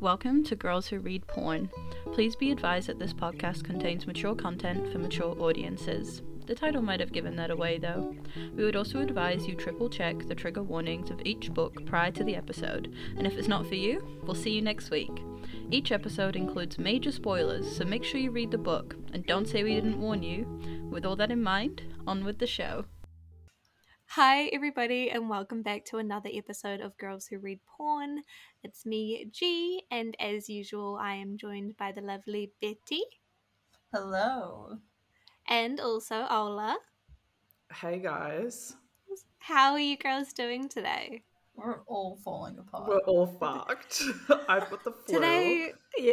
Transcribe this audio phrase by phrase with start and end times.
[0.00, 1.68] Welcome to Girls Who Read Porn.
[2.12, 6.22] Please be advised that this podcast contains mature content for mature audiences.
[6.46, 8.14] The title might have given that away though.
[8.54, 12.22] We would also advise you triple check the trigger warnings of each book prior to
[12.22, 15.10] the episode, and if it's not for you, we'll see you next week.
[15.72, 19.64] Each episode includes major spoilers, so make sure you read the book, and don't say
[19.64, 20.44] we didn't warn you.
[20.92, 22.84] With all that in mind, on with the show.
[24.12, 28.22] Hi, everybody, and welcome back to another episode of Girls Who Read Porn.
[28.64, 33.02] It's me, G, and as usual, I am joined by the lovely Betty
[33.92, 34.78] Hello.
[35.46, 36.78] and also Ola.
[37.72, 38.74] Hey guys,
[39.38, 41.22] How are you girls doing today?
[41.54, 42.88] We're all falling apart.
[42.88, 44.02] we're all fucked.
[44.48, 45.14] I've got the flu.
[45.16, 46.12] Today, yeah,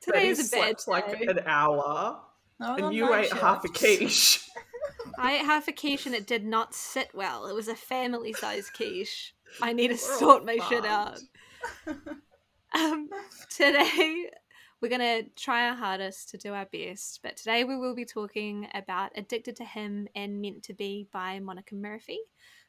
[0.00, 2.20] today Betty is a bad slept like an hour,
[2.60, 3.78] I was and you night ate half a shift.
[3.78, 4.48] quiche.
[5.18, 7.46] I have a quiche and it did not sit well.
[7.46, 9.34] It was a family size quiche.
[9.60, 11.20] I need to We're sort my shit out.
[12.74, 13.08] Um,
[13.50, 14.30] today,
[14.80, 18.04] we're going to try our hardest to do our best, but today we will be
[18.04, 22.18] talking about Addicted to Him and Meant to Be by Monica Murphy.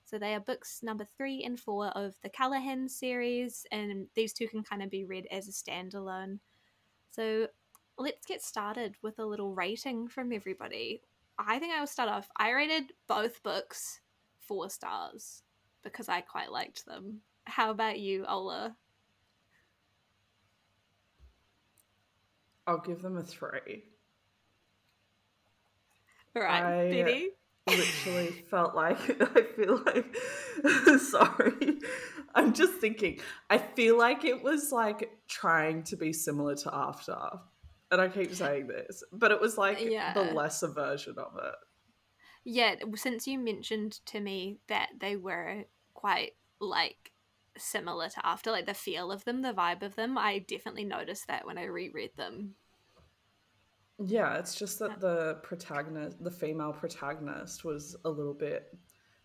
[0.05, 4.47] So they are books number three and four of the Callahan series, and these two
[4.47, 6.39] can kind of be read as a standalone.
[7.09, 7.47] So
[7.97, 11.01] let's get started with a little rating from everybody.
[11.37, 12.29] I think I will start off.
[12.37, 14.01] I rated both books
[14.39, 15.41] four stars
[15.83, 17.21] because I quite liked them.
[17.45, 18.75] How about you, Ola?
[22.65, 23.83] I'll give them a three.
[26.35, 27.29] All right, I- Betty.
[27.65, 30.15] Literally felt like I feel like
[30.99, 31.79] sorry.
[32.35, 33.19] I'm just thinking.
[33.49, 37.17] I feel like it was like trying to be similar to After,
[37.93, 40.13] and I keep saying this, but it was like Yeah.
[40.13, 41.55] the lesser version of it.
[42.43, 47.11] Yeah, since you mentioned to me that they were quite like
[47.55, 51.27] similar to After, like the feel of them, the vibe of them, I definitely noticed
[51.27, 52.55] that when I reread them.
[53.99, 58.75] Yeah, it's just that uh the protagonist, the female protagonist, was a little bit.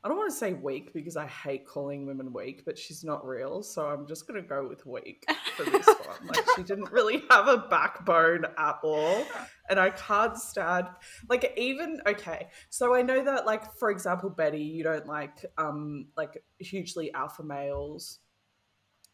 [0.04, 3.26] I don't want to say weak because I hate calling women weak, but she's not
[3.26, 5.26] real, so I'm just gonna go with weak
[5.56, 6.28] for this one.
[6.28, 9.24] Like she didn't really have a backbone at all,
[9.68, 10.86] and I can't stand
[11.28, 12.46] like even okay.
[12.70, 17.42] So I know that like for example, Betty, you don't like um like hugely alpha
[17.42, 18.20] males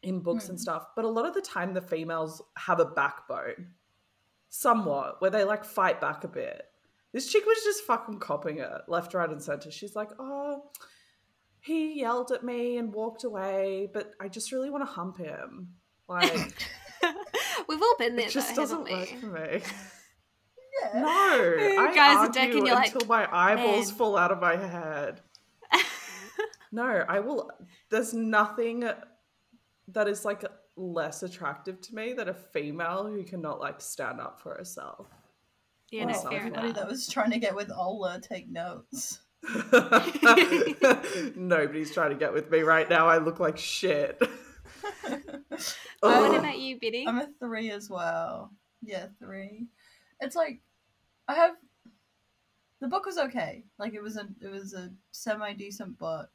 [0.03, 0.63] in books and Hmm.
[0.63, 3.69] stuff, but a lot of the time the females have a backbone
[4.51, 6.63] somewhat where they like fight back a bit.
[7.15, 9.71] This chick was just fucking copping it left, right, and center.
[9.71, 10.65] She's like, oh,
[11.61, 15.69] he yelled at me and walked away, but I just really want to hump him.
[16.09, 16.53] Like,
[17.69, 19.21] We've all been there, it just though, doesn't haven't work we?
[19.21, 19.61] for me.
[20.83, 21.01] Yeah.
[21.03, 24.17] No, You I guys are argue dick and you're like, until my eyeballs "Man." fall
[24.19, 25.21] out of my head.
[26.73, 27.49] No, I will.
[27.91, 28.81] There's nothing
[29.87, 30.45] that is like
[30.77, 35.07] less attractive to me than a female who cannot like stand up for herself.
[35.95, 36.77] Yeah, no, Well, fair Everybody enough.
[36.77, 39.21] that was trying to get with Ola take notes.
[41.37, 43.07] Nobody's trying to get with me right now.
[43.09, 44.21] I look like shit.
[46.03, 46.41] Oh, what Ugh.
[46.41, 47.07] about you, Biddy?
[47.09, 48.51] I'm a three as well.
[48.83, 49.69] Yeah, three.
[50.21, 50.61] It's like
[51.29, 51.55] I have
[52.83, 53.65] the book was okay.
[53.79, 56.29] Like it was a it was a semi decent book.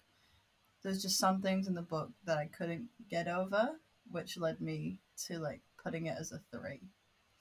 [0.81, 3.71] There's just some things in the book that I couldn't get over,
[4.09, 6.79] which led me to like putting it as a three.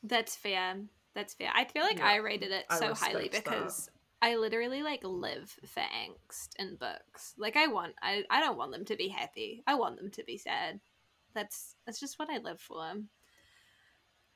[0.02, 0.74] That's fair.
[1.14, 1.50] That's fair.
[1.54, 3.54] I feel like Yeah, I rated it so highly respect that.
[3.54, 7.34] because I literally like live for angst in books.
[7.38, 9.62] Like I want I, I don't want them to be happy.
[9.66, 10.80] I want them to be sad.
[11.34, 12.94] That's that's just what I live for.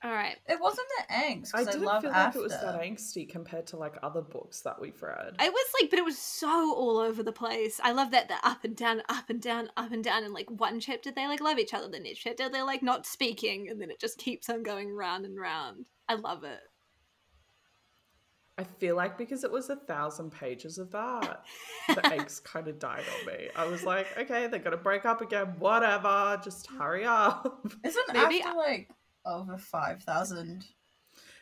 [0.05, 0.37] All right.
[0.49, 2.41] It wasn't the angst I didn't love feel after.
[2.41, 5.37] like it was that angsty compared to like other books that we've read.
[5.41, 7.81] It was like, but it was so all over the place.
[7.81, 10.25] I love that the up and down, up and down, up and down.
[10.25, 13.07] And like one chapter they like love each other, the next chapter they're like not
[13.07, 15.87] speaking, and then it just keeps on going round and round.
[16.13, 16.61] I love it.
[18.59, 21.43] I feel like because it was a thousand pages of that,
[21.89, 23.49] the eggs kind of died on me.
[23.57, 25.55] I was like, okay, they're gonna break up again.
[25.59, 27.67] Whatever, just hurry up.
[27.85, 28.91] Isn't Maybe after like
[29.25, 30.67] over five thousand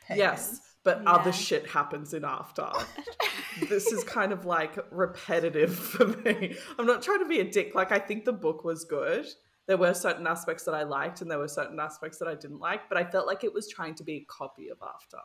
[0.06, 0.18] pages?
[0.18, 1.10] Yes, but Yeah.
[1.10, 2.68] other shit happens in after.
[3.68, 6.54] this is kind of like repetitive for me.
[6.78, 7.74] I'm not trying to be a dick.
[7.74, 9.26] Like I think the book was good.
[9.70, 12.58] There were certain aspects that I liked, and there were certain aspects that I didn't
[12.58, 12.88] like.
[12.88, 15.18] But I felt like it was trying to be a copy of After.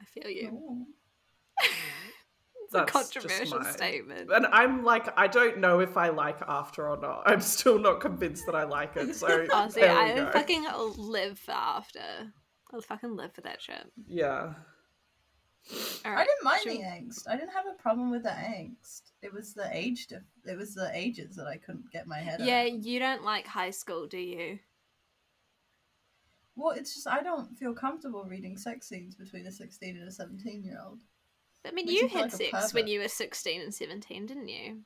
[0.00, 0.48] I feel you.
[0.48, 0.86] Ooh.
[2.64, 4.32] It's a That's just controversial my- statement.
[4.34, 7.22] And I'm like, I don't know if I like After or not.
[7.24, 9.14] I'm still not convinced that I like it.
[9.14, 10.30] So oh, there we I go.
[10.32, 10.66] fucking
[10.96, 12.00] live for after.
[12.74, 13.86] I'll fucking live for that shit.
[14.08, 14.54] yeah.
[16.04, 17.28] I didn't mind should the angst.
[17.28, 19.02] I didn't have a problem with the angst.
[19.22, 20.06] It was the age.
[20.06, 22.40] Dif- it was the ages that I couldn't get my head.
[22.42, 24.58] Yeah, you don't like high school, do you?
[26.54, 30.12] Well, it's just I don't feel comfortable reading sex scenes between a 16 and a
[30.12, 31.00] 17 year old.
[31.66, 34.78] I mean, you had like sex when you were 16 and 17, didn't you?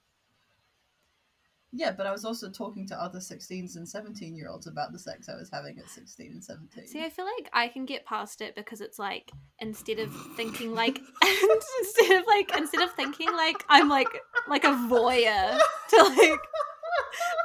[1.73, 4.99] Yeah, but I was also talking to other 16s and 17 year olds about the
[4.99, 6.89] sex I was having at 16 and 17.
[6.89, 9.31] See, I feel like I can get past it because it's like
[9.61, 14.09] instead of thinking like instead of like instead of thinking like I'm like
[14.49, 16.41] like a voyeur to like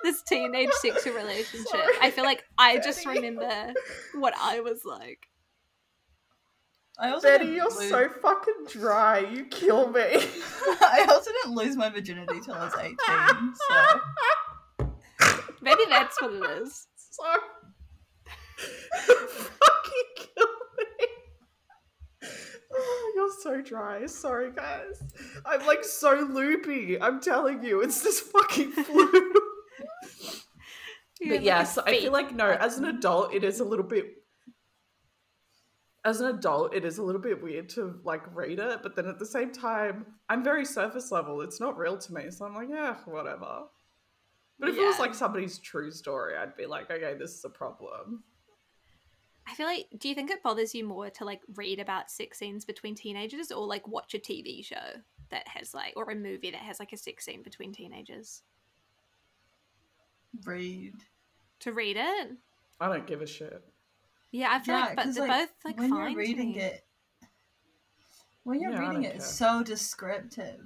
[0.04, 1.68] this teenage sexual relationship.
[1.68, 3.74] Sorry, I feel like I just remember
[4.16, 5.27] what I was like.
[6.97, 9.19] I also Betty, you're lose- so fucking dry.
[9.19, 10.01] You kill me.
[10.01, 12.95] I also didn't lose my virginity till I was 18,
[13.69, 14.89] so.
[15.62, 16.88] Maybe that's what it is.
[16.95, 17.39] Sorry.
[18.97, 20.47] fucking kill
[20.77, 21.07] me.
[22.74, 24.06] Oh, you're so dry.
[24.06, 25.01] Sorry, guys.
[25.45, 27.01] I'm like so loopy.
[27.01, 29.33] I'm telling you, it's this fucking flu.
[31.21, 33.86] But have, yeah, so I feel like no, as an adult, it is a little
[33.86, 34.06] bit.
[36.06, 39.07] As an adult, it is a little bit weird to like read it, but then
[39.07, 41.42] at the same time, I'm very surface level.
[41.42, 43.63] It's not real to me, so I'm like, yeah, whatever.
[44.60, 47.50] But if it was like somebody's true story, I'd be like, okay, this is a
[47.50, 48.24] problem.
[49.48, 52.40] I feel like do you think it bothers you more to like read about sex
[52.40, 56.51] scenes between teenagers or like watch a TV show that has like or a movie
[56.51, 58.44] that has like a sex scene between teenagers?
[60.46, 60.96] Read.
[61.60, 62.31] To read it?
[62.80, 63.63] I don't give a shit.
[64.36, 66.52] Yeah, I feel Yeah, like but 'cause, they're like, both like when fine you're reading
[66.54, 66.60] to me.
[66.60, 66.86] it,
[68.44, 70.60] when you're Yeah, reading don't it, it's so descriptive.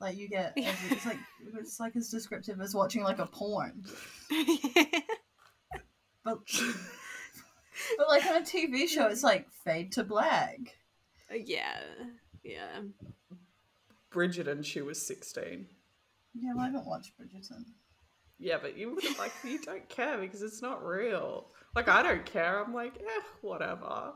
[0.00, 1.18] Like you get, every, it's like
[1.56, 3.84] it's like as descriptive as watching like a porn.
[6.24, 6.38] But
[7.98, 10.58] but like on a TV show, it's like fade to black.
[11.30, 11.80] Uh, yeah.
[12.42, 12.82] Yeah.
[14.10, 15.66] Bridget and she was 16.
[16.34, 17.64] Yeah, well, I haven't watched Bridgerton.
[18.38, 21.46] Yeah, but you would like you don't care because it's not real.
[21.74, 22.62] Like I don't care.
[22.62, 24.12] I'm like, eh, whatever.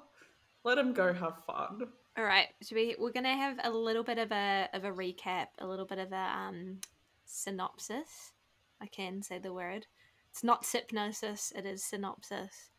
[0.64, 1.88] Let him go have fun.
[2.16, 5.46] All right, so we we're gonna have a little bit of a of a recap,
[5.58, 6.80] a little bit of a um
[7.24, 8.32] synopsis.
[8.80, 9.86] I can say the word.
[10.30, 11.52] It's not hypnosis.
[11.56, 12.70] It is synopsis.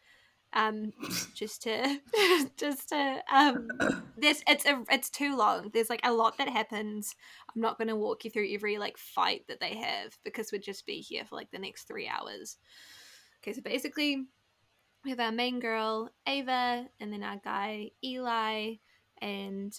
[0.51, 0.93] Um,
[1.35, 1.99] just to
[2.57, 3.67] just to um,
[4.17, 5.69] this it's a it's too long.
[5.73, 7.15] There's like a lot that happens.
[7.53, 10.85] I'm not gonna walk you through every like fight that they have because we'd just
[10.85, 12.57] be here for like the next three hours.
[13.41, 14.25] Okay, so basically,
[15.03, 18.75] we have our main girl Ava, and then our guy Eli,
[19.21, 19.73] and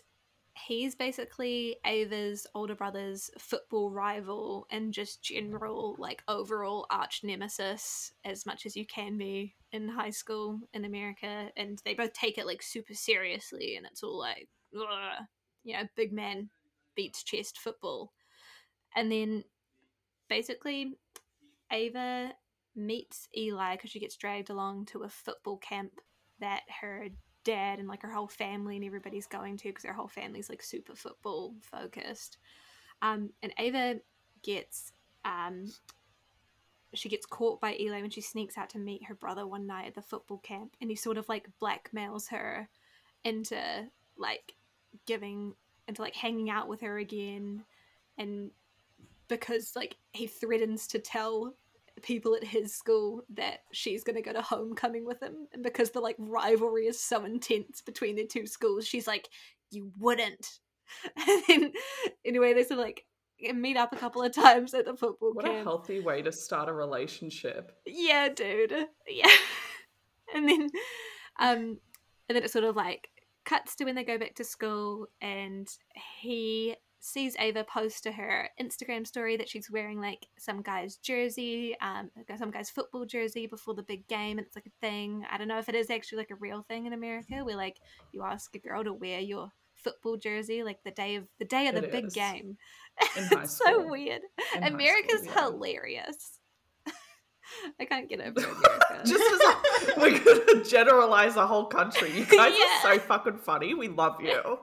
[0.66, 8.44] he's basically Ava's older brother's football rival and just general like overall arch nemesis as
[8.46, 12.46] much as you can be in high school in America and they both take it
[12.46, 15.24] like super seriously and it's all like "Ugh,"
[15.64, 16.50] you know big man
[16.94, 18.12] beats chest football.
[18.94, 19.44] And then
[20.28, 20.98] basically
[21.72, 22.32] Ava
[22.80, 25.92] meets Eli because she gets dragged along to a football camp
[26.40, 27.08] that her
[27.44, 30.62] dad and like her whole family and everybody's going to because her whole family's like
[30.62, 32.38] super football focused.
[33.02, 34.00] Um, and Ava
[34.42, 34.92] gets
[35.24, 35.66] um,
[36.94, 39.86] she gets caught by Eli when she sneaks out to meet her brother one night
[39.86, 42.68] at the football camp, and he sort of like blackmails her
[43.24, 43.56] into
[44.16, 44.54] like
[45.06, 45.54] giving
[45.86, 47.64] into like hanging out with her again,
[48.18, 48.50] and
[49.28, 51.54] because like he threatens to tell
[52.02, 55.90] people at his school that she's going to go to homecoming with him and because
[55.90, 59.28] the like rivalry is so intense between the two schools she's like
[59.70, 60.58] you wouldn't
[61.28, 61.72] and then
[62.24, 63.04] anyway they sort of like
[63.54, 65.50] meet up a couple of times at the football game.
[65.52, 67.72] What a healthy way to start a relationship.
[67.86, 68.72] yeah dude
[69.08, 69.30] yeah
[70.34, 70.68] and then
[71.38, 71.78] um
[72.28, 73.08] and then it sort of like
[73.44, 75.68] cuts to when they go back to school and
[76.20, 81.76] he sees Ava post to her Instagram story that she's wearing like some guy's jersey,
[81.80, 85.24] um, some guy's football jersey before the big game, and it's like a thing.
[85.30, 87.78] I don't know if it is actually like a real thing in America where like
[88.12, 91.66] you ask a girl to wear your football jersey like the day of the day
[91.68, 92.12] of the It big is.
[92.12, 92.56] game.
[93.16, 94.20] It's so weird.
[94.54, 95.42] In America's school, yeah.
[95.52, 96.38] hilarious.
[97.80, 99.00] I can't get over America.
[99.06, 99.40] Just as
[99.96, 102.10] a, we're gonna generalize the whole country.
[102.16, 102.90] You guys Yeah.
[102.90, 103.72] are so fucking funny.
[103.74, 104.58] We love you.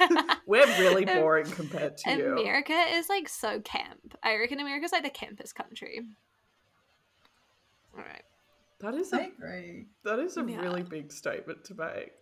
[0.46, 2.38] We're really boring compared to you.
[2.38, 4.16] America is like so camp.
[4.22, 6.00] I reckon America's like the campus country.
[7.96, 8.22] All right.
[8.80, 9.86] That is I a agree.
[10.04, 10.60] that is a Yeah.
[10.60, 12.12] really big statement to make.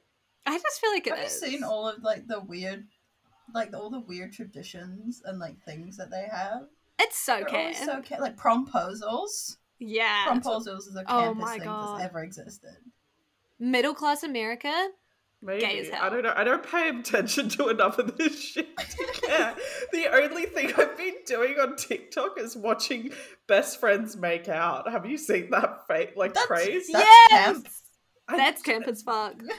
[0.47, 2.87] I just feel like it Have you seen all of like the weird,
[3.55, 6.63] like all the weird traditions and like things that they have?
[6.99, 7.77] It's so They're camp.
[7.77, 9.57] so ca- like promposals.
[9.79, 10.27] yeah.
[10.29, 11.99] Promposals is a Oh campus my thing God.
[12.01, 12.77] that's ever existed.
[13.59, 14.89] Middle class America.
[15.43, 16.35] Maybe Gay as I don't know.
[16.37, 18.69] I don't pay attention to enough of this shit.
[19.27, 19.55] yeah,
[19.93, 23.13] the only thing I've been doing on TikTok is watching
[23.47, 24.91] best friends make out.
[24.91, 26.89] Have you seen that fake like That's- craze?
[26.93, 27.31] That's yes.
[27.31, 27.69] camp.
[28.29, 29.35] That's camp as fuck.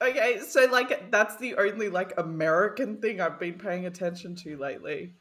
[0.00, 5.14] Okay, so like that's the only like American thing I've been paying attention to lately.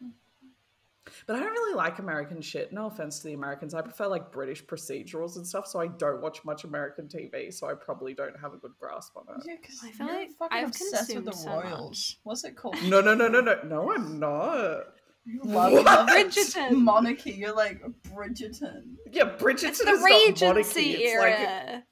[1.26, 2.72] But I don't really like American shit.
[2.74, 3.74] No offense to the Americans.
[3.74, 7.68] I prefer like British procedurals and stuff, so I don't watch much American TV, so
[7.70, 9.44] I probably don't have a good grasp on it.
[9.48, 11.90] Yeah, because I feel like fucking I've obsessed with the so Royals.
[11.90, 12.20] much.
[12.24, 12.76] What's it called?
[12.84, 13.56] No, no, no, no, no.
[13.64, 14.84] No, I'm not.
[15.26, 15.84] You love, What?
[15.86, 16.28] love it.
[16.28, 16.72] Bridgerton.
[16.84, 17.32] monarchy.
[17.32, 17.82] You're like
[18.14, 18.94] Bridgerton.
[19.12, 20.92] Yeah, Bridgerton It's the is not Regency monarchy.
[20.94, 21.74] It's era.
[21.76, 21.84] like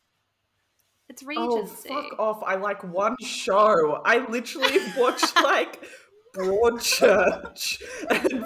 [1.09, 1.89] It's Oh, Regency.
[1.89, 2.43] fuck off.
[2.45, 4.01] I like one show.
[4.05, 5.83] I literally watched like
[6.33, 8.45] Broadchurch and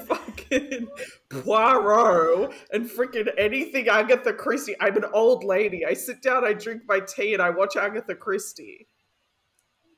[0.49, 0.87] fucking
[1.29, 4.75] Poirot and freaking anything Agatha Christie.
[4.79, 5.85] I'm an old lady.
[5.85, 8.87] I sit down, I drink my tea, and I watch Agatha Christie.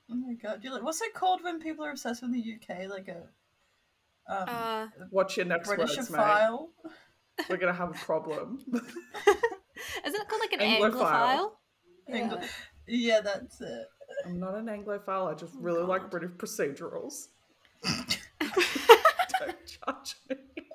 [0.10, 0.60] Oh my god.
[0.64, 2.90] You're like, what's it called when people are obsessed with the UK?
[2.90, 3.18] Like a
[4.32, 6.18] um, Uh, Watch your next British words, mate.
[6.18, 6.70] file.
[7.50, 8.60] We're gonna have a problem.
[8.68, 8.86] isn't
[10.22, 10.92] it called like an Anglophile.
[10.92, 11.52] Anglophile?
[12.10, 12.42] Anglo-
[12.88, 13.88] Yeah, that's it.
[14.26, 15.32] I'm not an Anglophile.
[15.32, 17.28] I just Oh, really like British procedurals.
[19.46, 20.36] Don't judge me.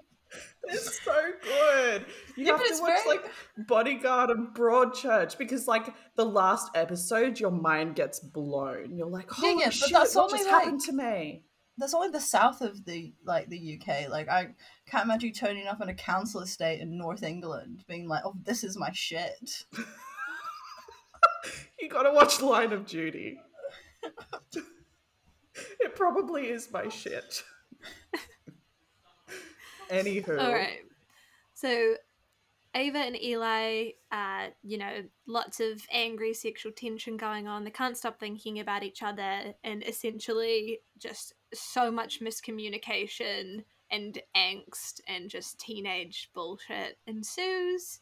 [0.68, 1.12] It's so
[1.44, 2.04] good.
[2.37, 3.30] You Yeah, have to watch very- like
[3.68, 8.96] Bodyguard and Broadchurch because like the last episode, your mind gets blown.
[8.96, 11.44] You're like, holy yeah, but shit, that's what only, just like- happened to me?
[11.78, 14.08] That's only the south of the like the UK.
[14.11, 14.49] Like I
[14.90, 18.64] can't imagine turning up on a council estate in North England, being like, "Oh, this
[18.64, 19.64] is my shit."
[21.78, 23.38] You gotta watch Line of Duty.
[25.80, 27.42] it probably is my shit.
[29.90, 30.40] Anywho.
[30.40, 30.81] All right.
[31.55, 31.97] So
[32.76, 37.64] Ava and Eli, uh, you know, lots of angry sexual tension going on.
[37.64, 45.00] They can't stop thinking about each other, and essentially, just so much miscommunication and angst
[45.09, 48.00] and just teenage bullshit ensues.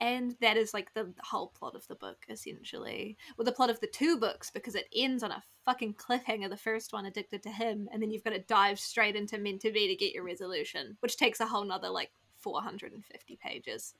[0.00, 3.16] And that is like the, whole plot of the book, essentially.
[3.36, 6.56] Well, the plot of the two books, because it ends on a fucking cliffhanger, the
[6.56, 9.72] first one, Addicted to Him, and then you've got to dive straight into Meant to
[9.72, 13.94] Be to get your resolution, which takes a whole nother like 450 pages.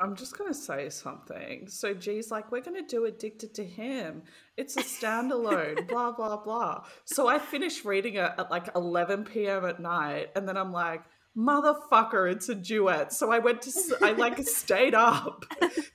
[0.00, 1.68] I'm just gonna say something.
[1.68, 4.22] So G's like, we're gonna do Addicted to Him.
[4.56, 6.84] It's a standalone, blah blah blah.
[7.04, 9.66] So I finished reading it at like 11 p.m.
[9.66, 11.02] at night, and then I'm like,
[11.36, 13.12] motherfucker, it's a duet.
[13.12, 13.72] So I went to,
[14.02, 15.44] I like stayed up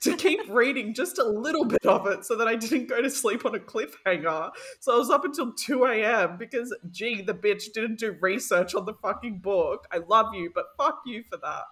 [0.02, 3.10] to keep reading just a little bit of it, so that I didn't go to
[3.10, 4.52] sleep on a cliffhanger.
[4.80, 6.38] So I was up until 2 a.m.
[6.38, 9.88] because gee, the bitch, didn't do research on the fucking book.
[9.92, 11.64] I love you, but fuck you for that.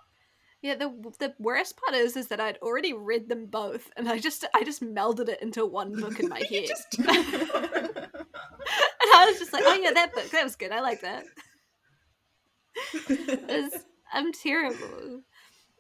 [0.61, 4.17] Yeah, the the worst part is is that I'd already read them both, and I
[4.17, 6.69] just I just melded it into one book in my head.
[6.97, 7.09] and
[9.13, 10.71] I was just like, oh yeah, that book, that was good.
[10.71, 11.25] I like that.
[14.13, 15.21] I'm terrible.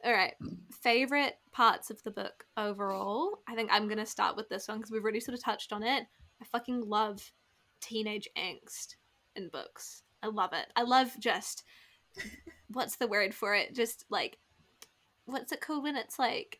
[0.03, 0.33] All right.
[0.81, 3.39] Favorite parts of the book overall?
[3.47, 5.71] I think I'm going to start with this one because we've already sort of touched
[5.71, 6.05] on it.
[6.41, 7.31] I fucking love
[7.79, 8.95] teenage angst
[9.35, 10.03] in books.
[10.21, 10.67] I love it.
[10.75, 11.63] I love just
[12.67, 13.73] what's the word for it?
[13.75, 14.37] Just like
[15.25, 16.59] what's it called when it's like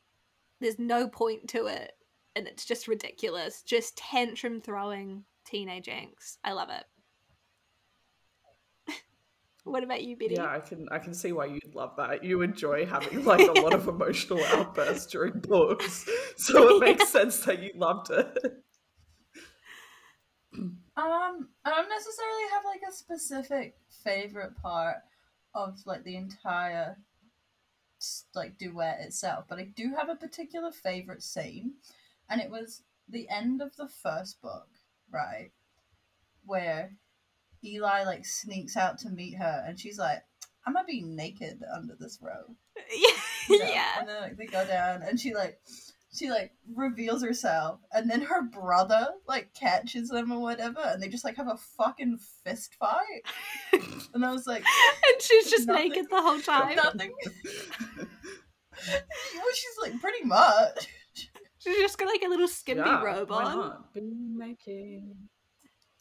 [0.61, 1.93] there's no point to it
[2.35, 3.61] and it's just ridiculous.
[3.61, 6.37] Just tantrum throwing teenage angst.
[6.43, 6.85] I love it.
[9.63, 10.35] What about you, Betty?
[10.35, 12.23] Yeah, I can I can see why you'd love that.
[12.23, 17.39] You enjoy having like a lot of emotional outbursts during books, so it makes sense
[17.45, 18.37] that you loved it.
[20.95, 24.97] Um, I don't necessarily have like a specific favorite part
[25.55, 26.97] of like the entire
[28.35, 31.75] like duet itself, but I do have a particular favorite scene,
[32.29, 34.67] and it was the end of the first book,
[35.09, 35.51] right,
[36.45, 36.97] where
[37.63, 40.19] Eli like sneaks out to meet her, and she's like,
[40.65, 42.55] "I'm gonna be naked under this robe."
[42.95, 43.09] yeah.
[43.49, 43.65] you know?
[43.69, 43.99] yeah.
[43.99, 45.59] And then like they go down and she like
[46.15, 51.07] she like reveals herself and then her brother like catches them or whatever and they
[51.07, 53.23] just like have a fucking fist fight.
[54.13, 55.89] and I was like and she's just Nothing.
[55.89, 56.75] naked the whole time.
[56.83, 57.11] nothing
[57.95, 60.87] well she's like pretty much.
[61.59, 63.57] She's just got like a little skimpy Yeah, robe why on.
[63.57, 63.93] not?
[63.93, 65.15] Be naked.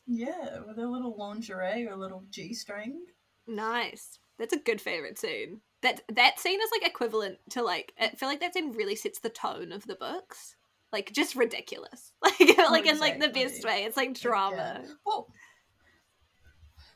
[0.07, 3.05] Yeah, with a little lingerie or a little G string.
[3.47, 4.19] Nice.
[4.39, 5.61] That's a good favorite scene.
[5.83, 9.21] That that scene is like equivalent to like I feel like that scene really sets
[9.21, 10.57] the tone of the books.
[10.93, 12.13] Like just ridiculous.
[12.23, 13.85] Like like in like the best way.
[13.85, 14.81] It's like drama.
[14.83, 14.93] Yeah.
[15.07, 15.29] Well,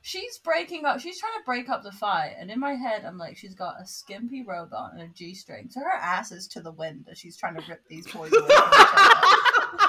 [0.02, 1.00] she's breaking up.
[1.00, 3.80] She's trying to break up the fight, and in my head, I'm like, she's got
[3.80, 7.08] a skimpy robe on and a g string, so her ass is to the wind
[7.10, 8.62] as she's trying to rip these boys away from each
[9.72, 9.86] other.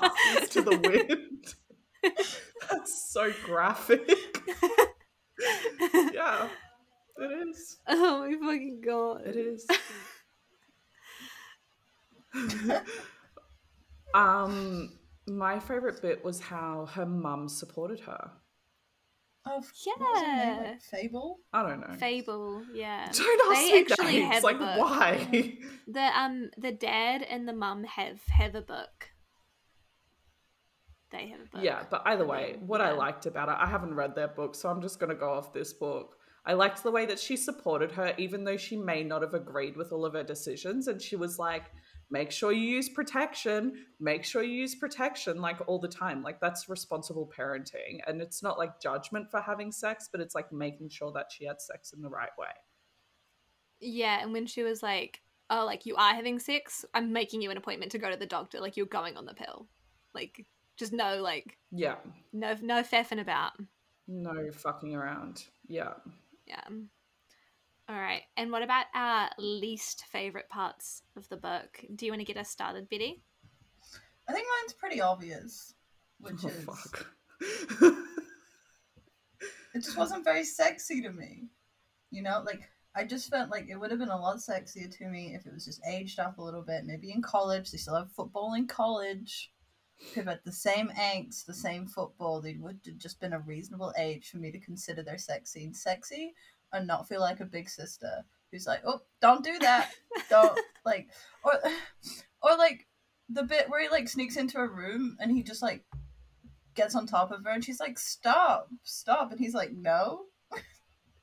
[0.02, 1.54] Asses to the wind.
[2.02, 4.08] That's so graphic.
[6.12, 6.48] yeah,
[7.18, 7.78] it is.
[7.88, 9.22] oh my fucking god.
[9.26, 9.66] It is.
[14.14, 18.30] Um, my favorite bit was how her mum supported her.
[19.46, 20.36] Oh, what was her name?
[20.62, 20.70] Yeah.
[20.72, 21.38] Like Fable.
[21.52, 21.94] I don't know.
[21.96, 23.10] Fable, yeah.
[23.12, 24.34] Don't ask They me actually names.
[24.34, 24.78] have a like book.
[24.78, 25.58] why?
[25.86, 29.10] The um the dad and the mum have have a book.
[31.10, 31.62] They have a book.
[31.62, 34.54] Yeah, but either way, then- what I liked about it, I haven't read their book,
[34.54, 36.16] so I'm just gonna go off this book.
[36.46, 39.76] I liked the way that she supported her, even though she may not have agreed
[39.76, 40.88] with all of her decisions.
[40.88, 41.64] And she was like,
[42.08, 46.22] make sure you use protection, make sure you use protection, like all the time.
[46.22, 48.00] Like, that's responsible parenting.
[48.06, 51.44] And it's not like judgment for having sex, but it's like making sure that she
[51.44, 52.48] had sex in the right way.
[53.80, 57.50] Yeah, and when she was like, "Oh, like you are having sex, I'm making you
[57.50, 58.60] an appointment to go to the doctor.
[58.60, 59.68] Like you're going on the pill.
[60.14, 60.46] Like
[60.80, 61.94] just no, like Yeah,
[62.32, 63.52] no, no faffing about."
[64.08, 65.44] no fucking around.
[65.68, 65.92] Yeah.
[66.46, 66.64] Yeah.
[67.88, 68.22] All right.
[68.36, 71.80] And what about our least favorite parts of the book?
[71.94, 73.22] Do you want to get us started, Biddy?
[74.28, 75.74] I think mine's pretty obvious,
[76.18, 77.06] which Oh, is fuck.
[79.74, 81.44] it just wasn't very sexy to me.
[82.10, 82.62] You know, like
[82.96, 85.52] I just felt like it would have been a lot sexier to me if it
[85.54, 86.84] was just aged up a little bit.
[86.84, 89.52] Maybe in college, they still have football in college.
[90.16, 93.92] If at the same angst, the same football, they would have just been a reasonable
[93.98, 96.34] age for me to consider their sex scene sexy
[96.72, 99.90] and not feel like a big sister who's like, oh, don't do that,
[100.30, 101.08] don't like,
[101.44, 101.52] or
[102.42, 102.86] or like
[103.28, 105.84] the bit where he like sneaks into a room and he just like
[106.74, 110.22] gets on top of her and she's like, stop, stop, and he's like, no.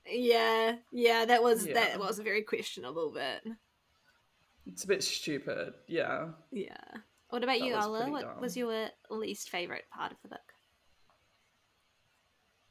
[0.09, 1.73] Yeah, yeah, that was Yeah.
[1.73, 3.43] that was a very questionable bit.
[4.65, 5.73] it's a bit stupid.
[5.87, 6.29] Yeah.
[6.51, 6.77] Yeah.
[7.29, 8.09] What about That you, was Ola?
[8.09, 8.41] What dumb.
[8.41, 10.39] was your least favorite part of the book?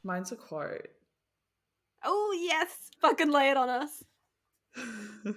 [0.02, 0.88] Mine's a quote.
[2.04, 4.04] Oh yes, fucking lay it on us.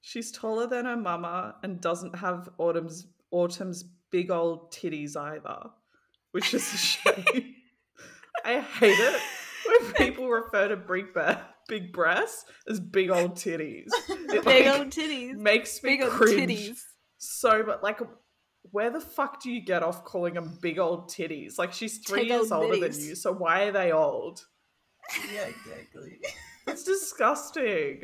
[0.00, 5.70] She's taller than her mama and doesn't have Autumn's Autumn's big old titties either,
[6.32, 7.54] which is a shame.
[8.44, 9.20] I hate it
[9.66, 13.88] when people refer to big bre- big breasts as big old titties.
[14.08, 15.36] It Big like, old titties.
[15.36, 16.82] makes me Big old cringe titties.
[17.28, 18.00] So but like
[18.70, 21.58] where the fuck do you get off calling them big old titties?
[21.58, 22.96] Like she's three Big years older nitties.
[22.96, 24.44] than you, so why are they old?
[25.32, 26.18] Yeah, exactly.
[26.66, 28.00] It's disgusting.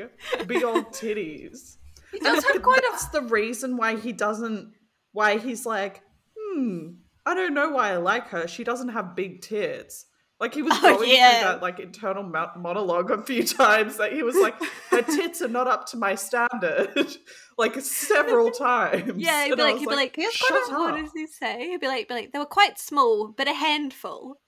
[0.47, 1.77] Big old titties.
[2.13, 4.75] He does have quite a That's the reason why he doesn't.
[5.13, 6.03] Why he's like,
[6.39, 6.89] hmm.
[7.25, 8.47] I don't know why I like her.
[8.47, 10.05] She doesn't have big tits.
[10.41, 11.41] Like he was Oh, going yeah.
[11.41, 13.99] through that like internal monologue a few times.
[13.99, 14.55] That he was like,
[14.91, 17.17] her tits are not up to my standard,
[17.59, 19.13] like several times.
[19.17, 21.69] Yeah, he'd be like, he'd be like, He shut quite what does he say?
[21.69, 24.39] He'd be like, be like, they were quite small, but a handful.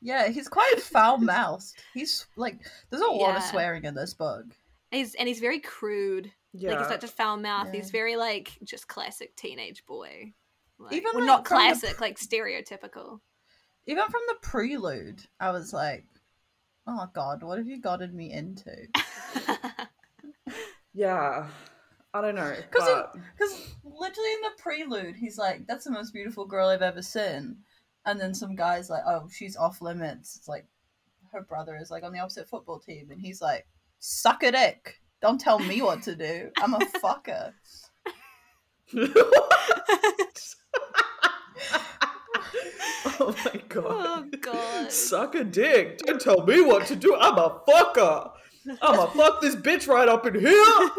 [0.00, 1.74] Yeah, he's quite foul mouthed.
[1.92, 4.44] He's like, there's a lot of swearing in this book.
[4.92, 6.30] He's and he's very crude.
[6.52, 6.70] Yeah.
[6.70, 7.66] Like he's such a foul mouth.
[7.72, 7.80] Yeah.
[7.80, 10.32] He's very like just classic teenage boy.
[10.78, 13.18] Like, Even, well, like, not from the- classic, like stereotypical.
[13.88, 16.04] Even from the prelude, I was like,
[16.86, 18.86] oh god, what have you gotten me into?
[20.94, 21.48] yeah.
[22.14, 22.54] I don't know.
[22.70, 26.68] 'Cause it- But Because literally in the prelude, he's like, that's the most beautiful girl
[26.68, 27.56] I've ever seen.
[28.04, 30.36] And then some guy's like, oh, she's off limits.
[30.36, 30.66] It's like,
[31.32, 33.10] her brother is like on the opposite football team.
[33.10, 33.66] And he's like,
[34.00, 35.00] suck a dick.
[35.22, 36.50] Don't tell me what to do.
[36.58, 37.52] I'm a fucker.
[43.20, 43.84] oh my god.
[43.88, 44.92] oh god.
[44.92, 45.98] Suck a dick.
[45.98, 47.16] Don't tell me what to do.
[47.16, 48.30] I'm a fucker.
[48.82, 50.90] I'm a fuck this bitch right up in here.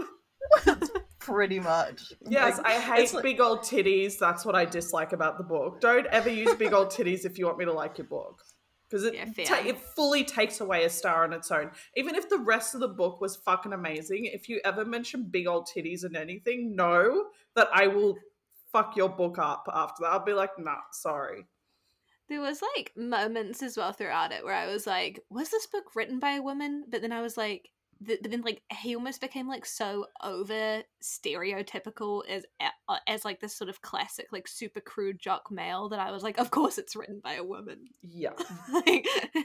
[1.20, 2.14] Pretty much.
[2.28, 4.18] Yes, Like, I hate like- big old titties.
[4.18, 5.80] That's what I dislike about the book.
[5.82, 8.42] Don't ever use big old titties if you want me to like your book.
[8.90, 11.70] Because it, Yeah, ta- it fully takes away a star on its own.
[11.96, 15.46] Even if the rest of the book was fucking amazing, if you ever mention big
[15.46, 18.18] old titties in anything, know that I will
[18.72, 20.12] fuck your book up after that.
[20.12, 21.48] I'll be like, nah, sorry.
[22.28, 25.96] There was like moments as well throughout it where I was like, was this book
[25.96, 26.86] written by a woman?
[26.88, 27.70] But then I was like,
[28.06, 33.40] th- but then like he almost became like so over stereotypical as uh, as like
[33.40, 36.78] this sort of classic like super crude jock male that I was like, of course
[36.78, 37.86] it's written by a woman.
[38.02, 38.34] Yeah.
[38.74, 39.08] like,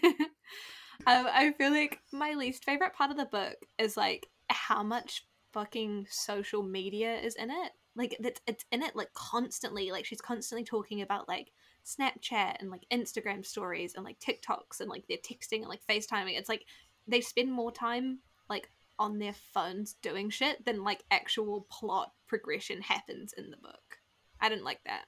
[1.06, 5.26] um, I feel like my least favorite part of the book is like how much
[5.52, 7.72] fucking social media is in it.
[7.96, 9.90] Like it's it's in it like constantly.
[9.90, 11.52] Like she's constantly talking about like
[11.85, 16.38] Snapchat and like Instagram stories and like TikToks and like they're texting and like FaceTiming.
[16.38, 16.64] It's like
[17.07, 22.80] they spend more time like on their phones doing shit than like actual plot progression
[22.83, 23.98] happens in the book.
[24.40, 25.04] I didn't like that.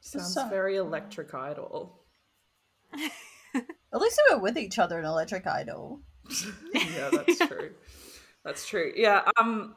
[0.00, 2.00] Sounds So- very electric idol.
[3.54, 6.00] At least they were with each other in Electric Idol.
[6.74, 7.70] yeah, that's true.
[8.44, 8.92] That's true.
[8.96, 9.22] Yeah.
[9.38, 9.76] Um,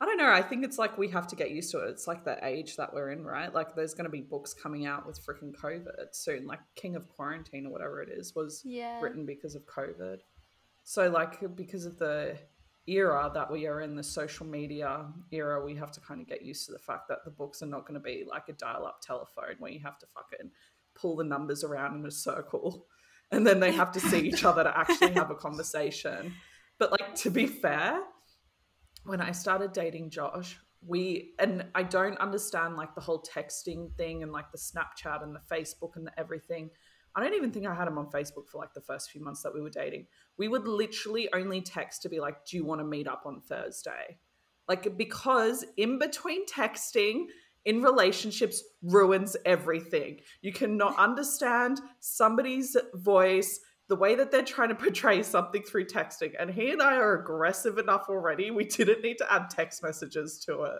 [0.00, 0.30] I don't know.
[0.30, 1.88] I think it's like we have to get used to it.
[1.90, 3.52] It's like the age that we're in, right?
[3.54, 6.46] Like there's going to be books coming out with freaking COVID soon.
[6.46, 9.00] Like King of Quarantine or whatever it is was Yeah.
[9.00, 10.18] written because of COVID.
[10.84, 12.36] So like because of the
[12.86, 16.42] era that we are in, the social media era, we have to kind of get
[16.42, 19.00] used to the fact that the books are not going to be like a dial-up
[19.00, 20.50] telephone where you have to fucking
[20.94, 22.86] pull the numbers around in a circle
[23.32, 26.34] and then they have to see each other to actually have a conversation.
[26.78, 28.00] But like to be fair,
[29.06, 34.22] when I started dating Josh, we and I don't understand like the whole texting thing
[34.22, 36.70] and like the Snapchat and the Facebook and the everything.
[37.14, 39.42] I don't even think I had him on Facebook for like the first few months
[39.42, 40.06] that we were dating.
[40.36, 43.40] We would literally only text to be like, "Do you want to meet up on
[43.40, 44.18] Thursday?"
[44.68, 47.26] Like because in between texting
[47.66, 50.20] in relationships ruins everything.
[50.40, 56.32] You cannot understand somebody's voice, the way that they're trying to portray something through texting.
[56.38, 58.50] And he and I are aggressive enough already.
[58.50, 60.78] We didn't need to add text messages to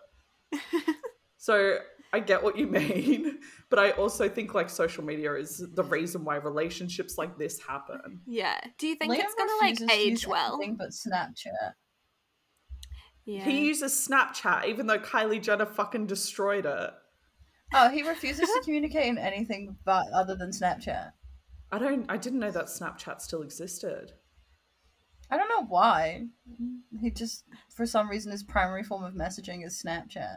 [0.53, 0.97] it.
[1.37, 1.79] so
[2.13, 3.39] I get what you mean,
[3.69, 8.21] but I also think like social media is the reason why relationships like this happen.
[8.27, 8.59] Yeah.
[8.79, 10.55] Do you think Liam it's gonna like refuses to age well?
[10.55, 11.75] anything but Snapchat.
[13.25, 13.45] Yeah.
[13.45, 16.91] He uses Snapchat, even though Kylie Jenner fucking destroyed it.
[17.75, 21.11] Oh, he refuses to communicate in anything but other than Snapchat.
[21.73, 22.07] I don't.
[22.09, 24.13] I didn't know that Snapchat still existed.
[25.31, 26.27] I don't know why.
[27.01, 30.37] He just, for some reason, his primary form of messaging is Snapchat.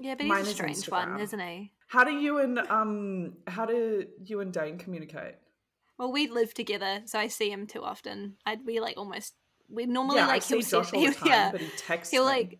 [0.00, 1.72] yeah, but he's Mine a is strange one, isn't he?
[1.86, 3.34] How do you and um?
[3.46, 5.36] How do you and Dane communicate?
[5.98, 8.36] Well, we live together, so I see him too often.
[8.44, 9.34] I we like almost
[9.68, 11.68] we normally yeah, like I see he'll Josh send, all the time, yeah, but he
[11.76, 12.30] texts he'll me.
[12.30, 12.58] like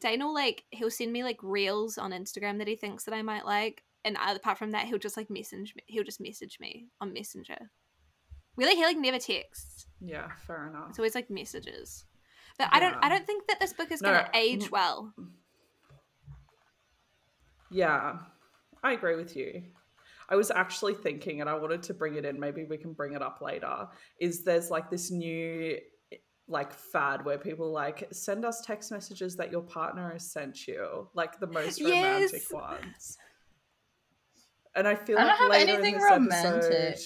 [0.00, 3.22] Dane will like he'll send me like reels on Instagram that he thinks that I
[3.22, 5.82] might like, and apart from that, he'll just like message me.
[5.86, 7.70] He'll just message me on Messenger.
[8.56, 9.86] Really, he like never texts.
[10.00, 10.90] Yeah, fair enough.
[10.90, 12.04] It's always like messages.
[12.58, 14.70] But I don't I don't think that this book is No, gonna age mm.
[14.70, 15.14] well.
[17.70, 18.18] Yeah,
[18.82, 19.62] I agree with you.
[20.30, 22.38] I was actually thinking, and I wanted to bring it in.
[22.38, 23.88] Maybe we can bring it up later.
[24.20, 25.78] Is there's like this new
[26.48, 31.08] like fad where people like send us text messages that your partner has sent you,
[31.14, 32.52] like the most romantic Yes.
[32.52, 33.18] ones.
[34.78, 36.72] And I feel I don't like have later anything in this romantic.
[36.72, 37.04] episode,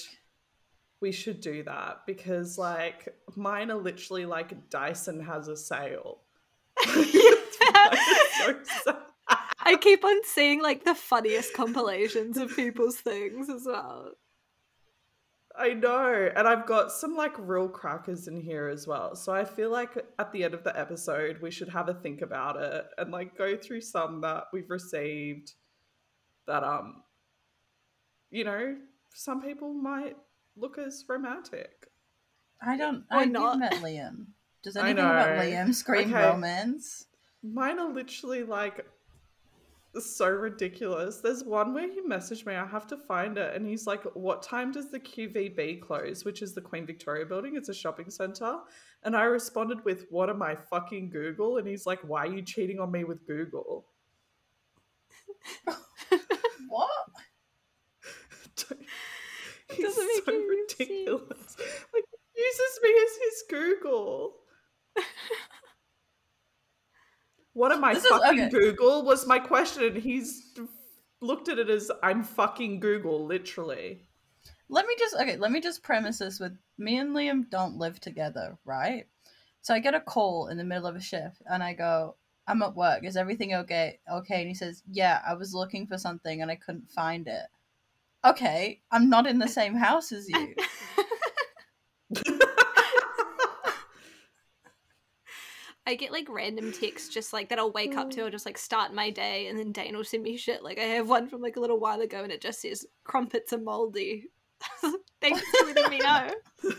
[1.00, 6.20] we should do that because like mine are literally like Dyson has a sale.
[8.84, 8.96] So.
[9.64, 14.10] I keep on seeing like the funniest compilations of people's things as well.
[15.56, 16.30] I know.
[16.36, 19.14] And I've got some like real crackers in here as well.
[19.16, 22.20] So I feel like at the end of the episode, we should have a think
[22.20, 25.52] about it and like go through some that we've received
[26.46, 27.02] that, um,
[28.32, 28.76] you know,
[29.14, 30.16] some people might
[30.56, 31.86] look as romantic.
[32.66, 33.04] I don't.
[33.10, 33.58] Or I not.
[33.58, 33.72] not.
[33.72, 34.26] met Liam.
[34.64, 35.38] Does anything about.
[35.38, 36.26] Liam scream Okay.
[36.28, 37.06] romance?
[37.44, 38.84] Mine are literally like
[39.98, 41.18] so ridiculous.
[41.18, 44.42] There's one where he messaged me, I have to find it, and he's like, What
[44.42, 46.24] time does the QVB close?
[46.24, 48.58] Which is the Queen Victoria building, it's a shopping center.
[49.02, 51.58] And I responded with, What am I fucking Google?
[51.58, 53.84] And he's like, Why are you cheating on me with Google?
[56.68, 56.88] What?
[59.76, 61.56] He's doesn't make so ridiculous.
[61.92, 62.04] Like,
[62.34, 64.34] he uses me as his Google.
[67.54, 68.48] What am I This is- fucking okay.
[68.50, 69.04] Google?
[69.04, 69.84] Was my question.
[69.84, 70.54] and He's
[71.20, 74.08] looked at it as I'm fucking Google, literally.
[74.68, 75.36] Let me just okay.
[75.36, 79.06] Let me just premise this with me and Liam don't live together, right?
[79.60, 82.62] So I get a call in the middle of a shift, and I go, "I'm
[82.62, 83.04] at work.
[83.04, 86.56] Is everything okay?" Okay, and he says, "Yeah, I was looking for something and I
[86.56, 87.46] couldn't find it."
[88.24, 90.54] Okay, I'm not in the same house as you.
[95.84, 98.26] I get like random texts just like that I'll wake up to mm.
[98.26, 100.62] or just like start my day and then Dane will send me shit.
[100.62, 103.52] Like I have one from like a little while ago and it just says crumpets
[103.52, 104.26] are moldy.
[105.20, 106.30] Thanks for letting me know.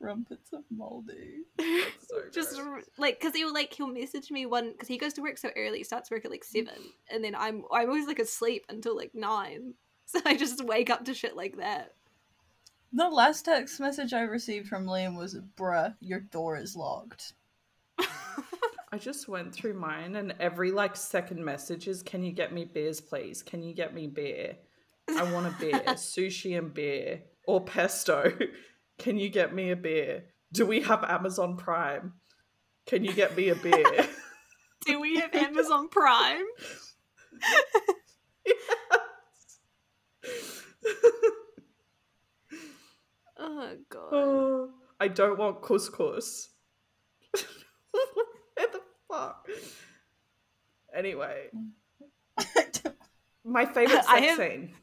[0.00, 1.42] Crumpets of moldy.
[1.58, 2.84] so just gross.
[2.96, 5.78] like because he'll like he'll message me one because he goes to work so early
[5.78, 6.66] he starts work at like mm.
[6.66, 9.74] seven and then i'm i'm always like asleep until like nine
[10.06, 11.92] so i just wake up to shit like that
[12.92, 17.34] The last text message I received from Liam was, "Bruh, your door is locked."
[18.92, 22.64] I just went through mine, and every like second message is, "Can you get me
[22.64, 23.44] beers, please?
[23.44, 24.56] Can you get me beer?
[25.08, 28.36] I want a beer, sushi and beer, or pesto.
[29.00, 30.24] Can you get me a beer?
[30.52, 32.14] Do we have Amazon Prime?
[32.86, 34.08] Can you get me a beer?"
[34.86, 36.42] do we have amazon prime
[43.38, 46.48] oh god Oh, I don't want couscous.
[47.92, 49.48] what the fuck?
[50.94, 51.46] Anyway,
[53.44, 54.74] my favorite sex have- scene.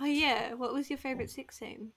[0.00, 1.90] Oh yeah, what was your favorite sex scene?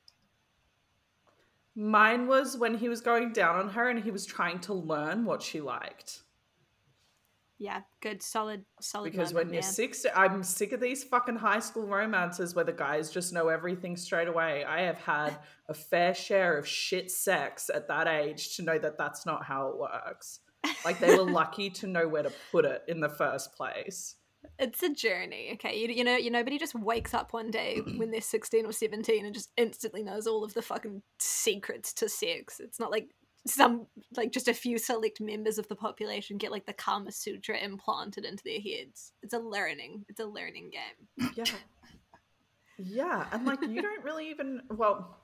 [1.76, 5.26] Mine was when he was going down on her and he was trying to learn
[5.26, 6.24] what she liked.
[7.62, 9.12] Yeah, good, solid, solid.
[9.12, 9.72] Because moment when you're there.
[9.72, 13.96] six, I'm sick of these fucking high school romances where the guys just know everything
[13.96, 14.66] straight away.
[14.66, 15.38] I have had
[15.70, 19.68] a fair share of shit sex at that age to know that that's not how
[19.68, 20.40] it works.
[20.84, 24.16] Like they were lucky to know where to put it in the first place.
[24.58, 25.78] It's a journey, okay.
[25.78, 29.26] You, you know, you nobody just wakes up one day when they're sixteen or seventeen
[29.26, 32.60] and just instantly knows all of the fucking secrets to sex.
[32.60, 33.10] It's not like
[33.48, 37.58] some like just a few select members of the population get like the Kama Sutra
[37.58, 39.14] implanted into their heads.
[39.24, 40.06] It's a learning.
[40.10, 41.32] It's a learning game.
[41.36, 41.46] Yeah.
[42.78, 43.28] Yeah.
[43.32, 45.18] And like you don't really even well,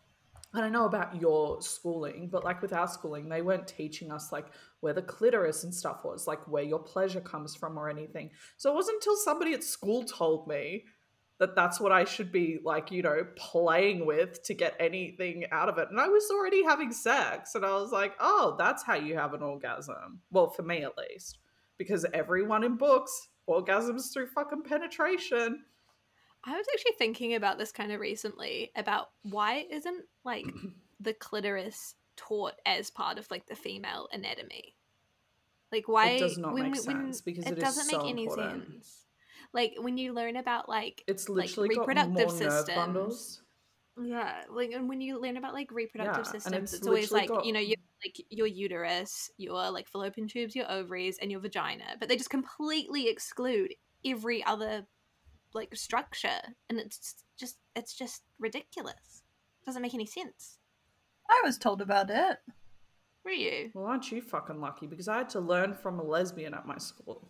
[0.57, 4.31] I don't know about your schooling, but like with our schooling, they weren't teaching us
[4.31, 4.47] like
[4.79, 8.31] where the clitoris and stuff was, like where your pleasure comes from or anything.
[8.57, 10.85] So it wasn't until somebody at school told me
[11.39, 15.69] that that's what I should be like, you know, playing with to get anything out
[15.69, 15.89] of it.
[15.91, 19.35] And I was already having sex and I was like, "Oh, that's how you have
[19.35, 21.37] an orgasm." Well, for me at least,
[21.77, 25.63] because everyone in books orgasms through fucking penetration.
[26.43, 30.45] I was actually thinking about this kind of recently about why isn't like
[30.99, 34.75] the clitoris taught as part of like the female anatomy?
[35.71, 37.97] Like why it does not when make when- sense because it it is doesn't so
[37.97, 38.63] make any important.
[38.69, 39.05] sense.
[39.53, 43.41] Like when you learn about like It's like, literally more reproductive systems.
[44.01, 47.29] yeah, like and when you learn about like reproductive Yeah, systems, it's it's, always like
[47.29, 51.39] got- you know your like your uterus, your like fallopian tubes, your ovaries, and your
[51.39, 53.73] vagina, but they just completely exclude
[54.05, 54.85] every other
[55.53, 59.23] like structure, and it's just it's just ridiculous.
[59.65, 60.59] Doesn't make any sense.
[61.29, 62.37] I was told about it.
[63.25, 63.71] Were you?
[63.73, 64.87] Well, aren't you fucking lucky?
[64.87, 67.27] Because I had to learn from a lesbian at my school,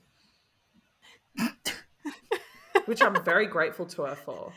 [2.85, 4.51] which I'm very grateful to her for.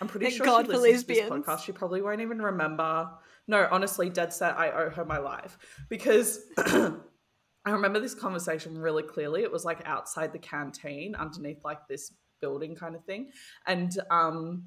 [0.00, 1.64] I'm pretty Thank sure God she listens to this podcast.
[1.64, 3.10] She probably won't even remember.
[3.46, 4.56] No, honestly, dead set.
[4.56, 5.58] I owe her my life
[5.88, 6.92] because I
[7.66, 9.42] remember this conversation really clearly.
[9.42, 12.12] It was like outside the canteen, underneath like this
[12.44, 13.22] building kind of thing,
[13.66, 14.64] and um,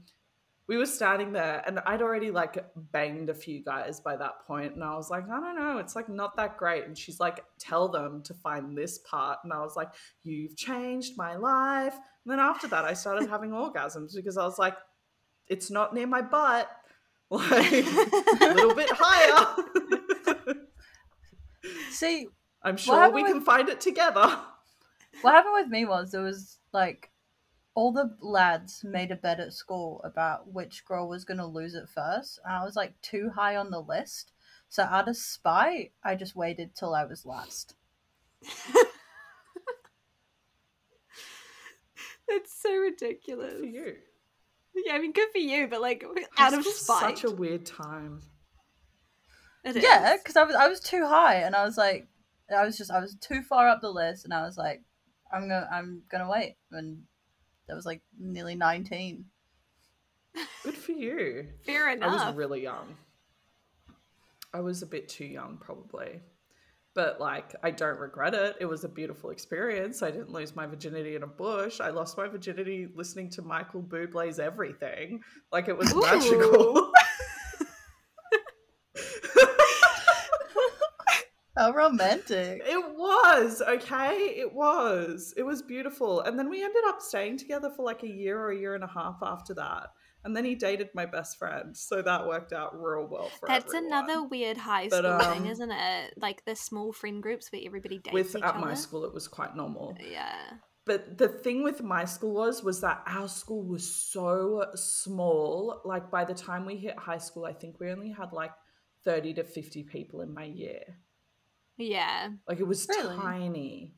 [0.68, 2.54] we were standing there, and I'd already like
[2.92, 5.96] banged a few guys by that point, and I was like, I don't know, it's
[5.96, 6.84] like not that great.
[6.86, 9.90] And she's like, tell them to find this part, and I was like,
[10.24, 11.94] you've changed my life.
[11.94, 14.76] And then after that, I started having orgasms because I was like,
[15.48, 16.70] it's not near my butt,
[17.30, 17.72] like
[18.42, 19.64] a little bit higher.
[21.92, 22.28] See,
[22.62, 24.28] I'm sure we with- can find it together.
[25.22, 27.10] what happened with me was there was like
[27.78, 31.76] all the lads made a bet at school about which girl was going to lose
[31.76, 34.32] it first, and I was like too high on the list.
[34.68, 37.76] So out of spite, I just waited till I was last.
[42.28, 43.54] That's so ridiculous.
[43.54, 43.94] Good for you.
[44.74, 47.20] Yeah, I mean, good for you, but like High out of spite.
[47.20, 48.24] Such a weird time.
[49.64, 52.08] It Yeah, because I was I was too high, and I was like,
[52.50, 54.82] I was just I was too far up the list, and I was like,
[55.32, 57.04] I'm gonna I'm gonna wait, and
[57.68, 59.26] that was like nearly nineteen.
[60.64, 61.48] Good for you.
[61.66, 62.10] Fair enough.
[62.10, 62.96] I was really young.
[64.54, 66.22] I was a bit too young, probably.
[66.94, 68.56] But like, I don't regret it.
[68.60, 70.02] It was a beautiful experience.
[70.02, 71.80] I didn't lose my virginity in a bush.
[71.80, 76.02] I lost my virginity listening to Michael Bublé's "Everything." Like it was Ooh.
[76.02, 76.92] magical.
[81.58, 82.62] How romantic!
[82.66, 82.97] It
[83.28, 84.36] was, okay?
[84.38, 85.34] It was.
[85.38, 86.22] It was beautiful.
[86.22, 88.84] And then we ended up staying together for like a year or a year and
[88.84, 89.92] a half after that.
[90.24, 91.76] And then he dated my best friend.
[91.78, 93.94] So that worked out real well for That's everyone.
[94.08, 96.14] another weird high But, school um, thing, isn't it?
[96.18, 98.66] Like the small friend groups where everybody dates With each at other.
[98.66, 99.96] my school it was quite normal.
[100.00, 100.36] Yeah.
[100.86, 105.82] But the thing with my school was was that our school was so small.
[105.86, 108.52] Like by the time we hit high school, I think we only had like
[109.04, 110.82] 30 to 50 people in my year.
[111.78, 112.30] Yeah.
[112.48, 113.16] Like it was Really?
[113.16, 113.94] tiny.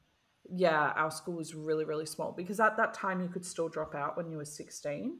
[0.51, 3.93] Yeah, our school was really, really small because at that time you could still drop
[3.93, 5.17] out when you were 16,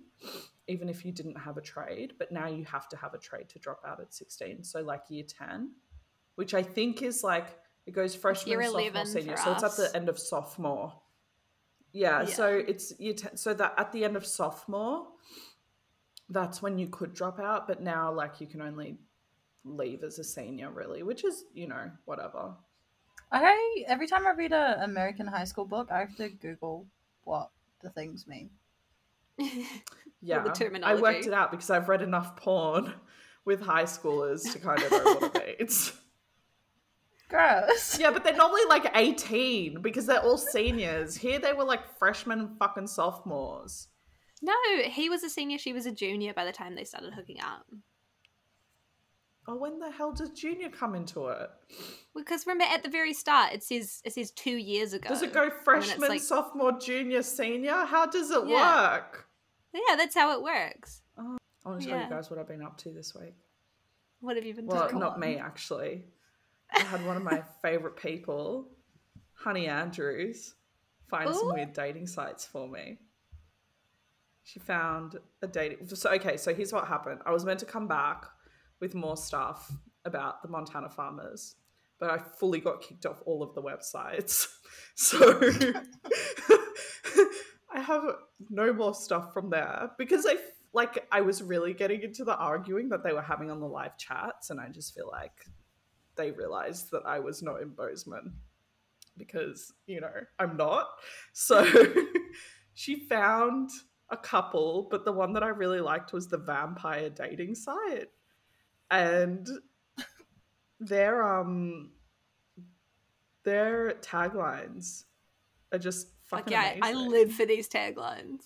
[0.67, 2.13] even if you didn't have a trade.
[2.17, 4.63] But now you have to have a trade to drop out at 16.
[4.63, 5.71] So, like year 10,
[6.35, 7.47] which I think is like
[7.85, 9.37] it goes freshman, sophomore, senior.
[9.37, 10.99] So, it's at the end of sophomore.
[11.91, 12.63] Yeah, so Yeah.
[12.67, 13.37] it's year 10.
[13.37, 15.07] So, that at the end of sophomore,
[16.27, 17.67] that's when you could drop out.
[17.67, 18.97] But now, like, you can only
[19.77, 22.55] leave as a senior, really, which is, you know, whatever.
[23.31, 26.87] I every time I read an American high school book, I have to Google
[27.23, 27.51] what
[27.81, 28.49] the things mean.
[30.21, 31.01] Yeah, I terminology.
[31.01, 32.93] worked it out because I've read enough porn
[33.45, 35.93] with high schoolers to kind of know what it means.
[37.29, 37.97] Gross.
[37.97, 41.15] Yeah, but they're normally like 18 because they're all seniors.
[41.15, 43.87] Here they were like freshmen and fucking sophomores.
[44.41, 44.53] No,
[44.83, 47.65] he was a senior, she was a junior by the time they started hooking up.
[49.47, 51.49] Oh, when the hell does junior come into it?
[52.15, 55.09] Because remember at the very start it says it says two years ago.
[55.09, 57.85] Does it go freshman, like- sophomore, junior, senior?
[57.85, 58.91] How does it Yeah.
[58.93, 59.27] work?
[59.73, 61.01] Yeah, that's how it works.
[61.17, 62.03] Oh, I want to tell Yeah.
[62.05, 63.35] you guys what I've been up to this week.
[64.19, 64.99] What have you been Well, doing?
[64.99, 65.19] not on.
[65.19, 66.05] me actually.
[66.71, 68.69] I had one of my favorite people,
[69.33, 70.55] Honey Andrews,
[71.07, 72.99] find some weird dating sites for me.
[74.43, 75.87] She found a dating.
[75.95, 77.21] So okay, so here's what happened.
[77.25, 78.25] I was meant to come back
[78.79, 79.71] with more stuff
[80.05, 81.55] about the Montana farmers,
[81.99, 84.47] but I fully got kicked off all of the websites.
[84.95, 85.17] So
[87.71, 88.03] I have
[88.49, 90.35] no more stuff from there because I
[90.73, 93.97] like I was really getting into the arguing that they were having on the live
[93.97, 95.45] chats, and I just feel like
[96.15, 98.33] they realized that I was not in Bozeman
[99.17, 100.87] because you know I'm not.
[101.33, 101.65] So
[102.73, 103.69] she found
[104.09, 108.09] a couple, but the one that I really liked was the vampire dating site,
[108.91, 109.47] and
[110.79, 111.91] their um
[113.43, 115.03] their taglines
[115.71, 118.41] are just Like, fucking yeah, I, I live for these taglines.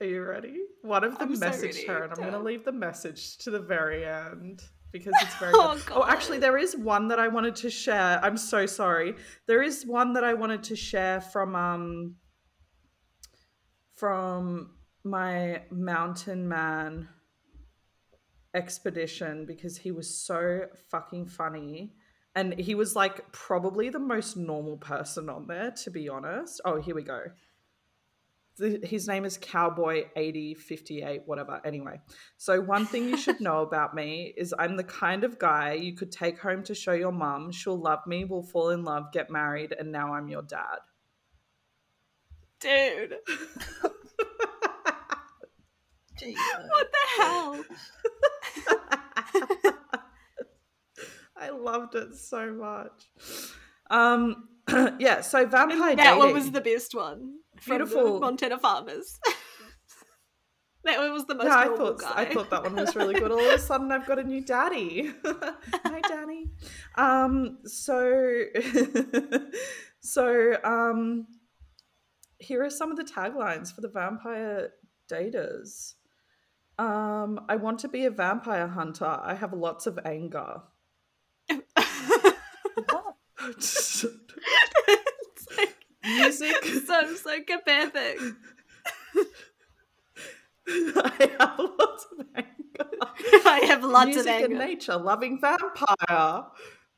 [0.00, 0.56] Are you ready?
[0.82, 3.60] One of them so messaged her, and I'm going to leave the message to the
[3.60, 5.52] very end because it's very.
[5.56, 8.20] Oh, oh, actually, there is one that I wanted to share.
[8.22, 9.14] I'm so sorry.
[9.46, 12.16] There is one that I wanted to share from um
[13.94, 14.72] from
[15.02, 17.08] my mountain man
[18.56, 21.92] expedition because he was so fucking funny.
[22.34, 26.60] And he was like probably the most normal person on there, to be honest.
[26.64, 27.20] Oh, here we go
[28.56, 31.60] the, his name is Cowboy 8058, whatever.
[31.64, 32.00] Anyway,
[32.36, 35.94] so one thing you should know about me is I'm the kind of guy you
[35.94, 37.52] could take home to show your mum.
[37.52, 40.78] She'll love me, we'll fall in love, get married, and now I'm your dad.
[42.60, 43.16] Dude,
[43.82, 43.92] what
[46.92, 47.64] the hell?
[51.36, 53.10] I loved it so much.
[53.90, 54.48] Um,
[54.98, 56.18] yeah, so vampire that dating.
[56.18, 57.38] one was the best one.
[57.64, 58.20] Beautiful.
[58.20, 59.18] Montana farmers.
[60.84, 62.12] that one was the most yeah, I thought guy.
[62.16, 63.30] I thought that one was really good.
[63.32, 65.12] All of a sudden, I've got a new daddy.
[65.24, 66.50] Hi, Danny.
[66.96, 68.42] Um, so,
[70.00, 71.26] so um,
[72.38, 74.72] here are some of the taglines for the vampire
[75.10, 75.94] daters.
[76.78, 79.06] Um, I want to be a vampire hunter.
[79.06, 80.62] I have lots of anger.
[81.48, 81.64] Like
[86.04, 86.64] Music.
[86.86, 88.18] so psychopathic.
[90.68, 92.90] I have lots of anger.
[93.44, 94.46] I have lots music of anger.
[94.46, 96.44] and nature, loving vampire.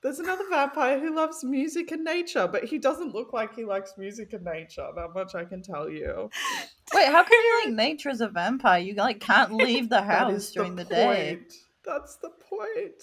[0.03, 3.95] There's another vampire who loves music and nature, but he doesn't look like he likes
[3.99, 4.87] music and nature.
[4.95, 6.31] That much I can tell you.
[6.95, 8.79] Wait, how can you like nature as a vampire?
[8.81, 11.37] You like can't leave the house is during the, day.
[11.39, 11.53] point.
[11.85, 13.03] That's the point.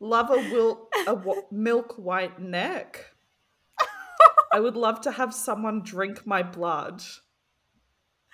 [0.00, 3.06] Love a, wil- a w- milk white neck.
[4.54, 7.02] I would love to have someone drink my blood.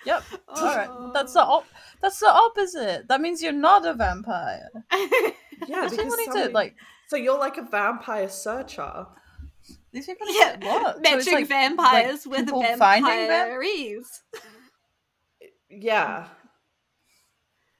[0.05, 0.23] Yep.
[0.47, 0.87] All right.
[0.89, 1.11] Oh.
[1.13, 1.65] That's the op-
[2.01, 3.07] that's the opposite.
[3.09, 4.69] That means you're not a vampire.
[5.67, 6.75] Yeah, These because need somebody- to like
[7.09, 9.07] so you're like a vampire searcher.
[9.91, 10.95] these people yeah, what?
[10.95, 13.63] So matching it's like- vampires like with people finding them?
[15.69, 16.27] Yeah.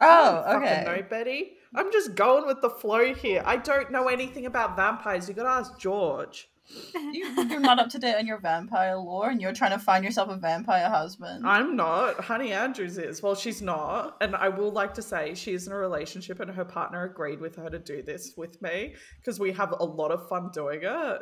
[0.02, 0.84] Oh, I okay.
[0.86, 1.52] fucking know, Betty.
[1.76, 3.44] I'm just going with the flow here.
[3.46, 5.28] I don't know anything about vampires.
[5.28, 6.48] You gotta ask George.
[7.12, 10.04] You, you're not up to date on your vampire lore, and you're trying to find
[10.04, 11.46] yourself a vampire husband.
[11.46, 12.20] I'm not.
[12.20, 13.24] Honey Andrews is.
[13.24, 14.18] Well, she's not.
[14.22, 17.40] And I will like to say she is in a relationship and her partner agreed
[17.40, 20.82] with her to do this with me because we have a lot of fun doing
[20.84, 21.22] it.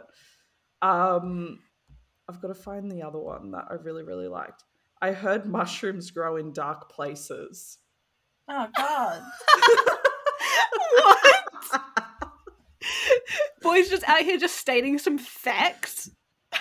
[0.81, 1.59] Um,
[2.27, 4.63] I've got to find the other one that I really, really liked.
[5.01, 7.77] I heard mushrooms grow in dark places.
[8.49, 9.21] oh God.
[10.97, 12.06] what?
[13.61, 16.09] Boys just out here just stating some facts.
[16.53, 16.59] oh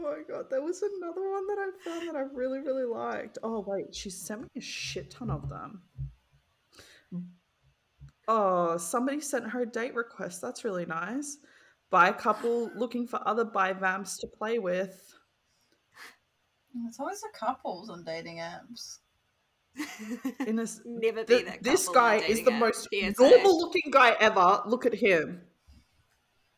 [0.00, 3.38] my god, there was another one that I found that I really, really liked.
[3.42, 5.82] Oh wait, she sent me a shit ton of them.
[8.28, 10.40] Oh, somebody sent her a date request.
[10.40, 11.38] That's really nice.
[11.90, 15.12] Bi couple looking for other bi vamps to play with.
[16.86, 19.00] It's always the couples on dating apps.
[20.46, 24.16] In a, s- Never be th- that this guy is the most normal looking guy
[24.20, 24.62] ever.
[24.66, 25.42] Look at him.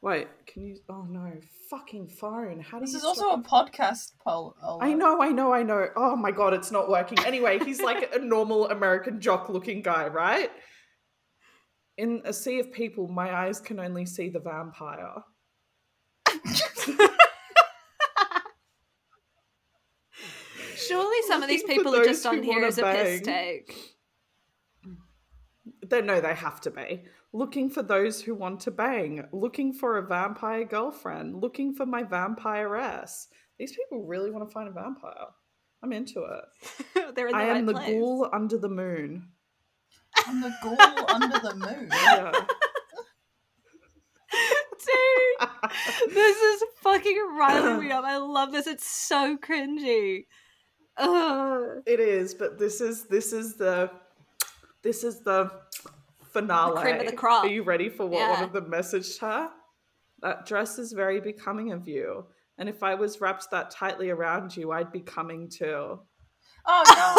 [0.02, 0.76] Wait, can you?
[0.90, 1.32] Oh no,
[1.70, 2.60] fucking phone!
[2.60, 3.46] How do This is also a it?
[3.46, 4.54] podcast poll.
[4.82, 5.86] I know, I know, I know.
[5.96, 7.18] Oh my god, it's not working.
[7.24, 10.50] Anyway, he's like a normal American jock-looking guy, right?
[11.96, 15.14] In a sea of people, my eyes can only see the vampire.
[20.76, 23.76] Surely some of these people are just on here as a piss take.
[25.88, 29.98] They no, they have to be looking for those who want to bang, looking for
[29.98, 33.26] a vampire girlfriend, looking for my vampiress.
[33.58, 35.26] These people really want to find a vampire.
[35.82, 37.14] I'm into it.
[37.14, 37.90] They're in the I right am the place.
[37.90, 39.28] ghoul under the moon.
[40.26, 41.88] I'm the ghoul under the moon.
[41.90, 42.32] Yeah.
[44.84, 45.50] Dude,
[46.14, 48.04] this is fucking riling me up.
[48.04, 48.66] I love this.
[48.66, 50.26] It's so cringy.
[50.96, 51.82] Ugh.
[51.86, 53.90] It is, but this is this is the
[54.82, 55.50] this is the
[56.32, 56.80] finale.
[56.80, 57.44] cream of the crop.
[57.44, 59.50] Are you ready for what one of them messaged her?
[60.22, 62.26] That dress is very becoming of you.
[62.58, 65.98] And if I was wrapped that tightly around you, I'd be coming too.
[66.66, 67.14] Oh no!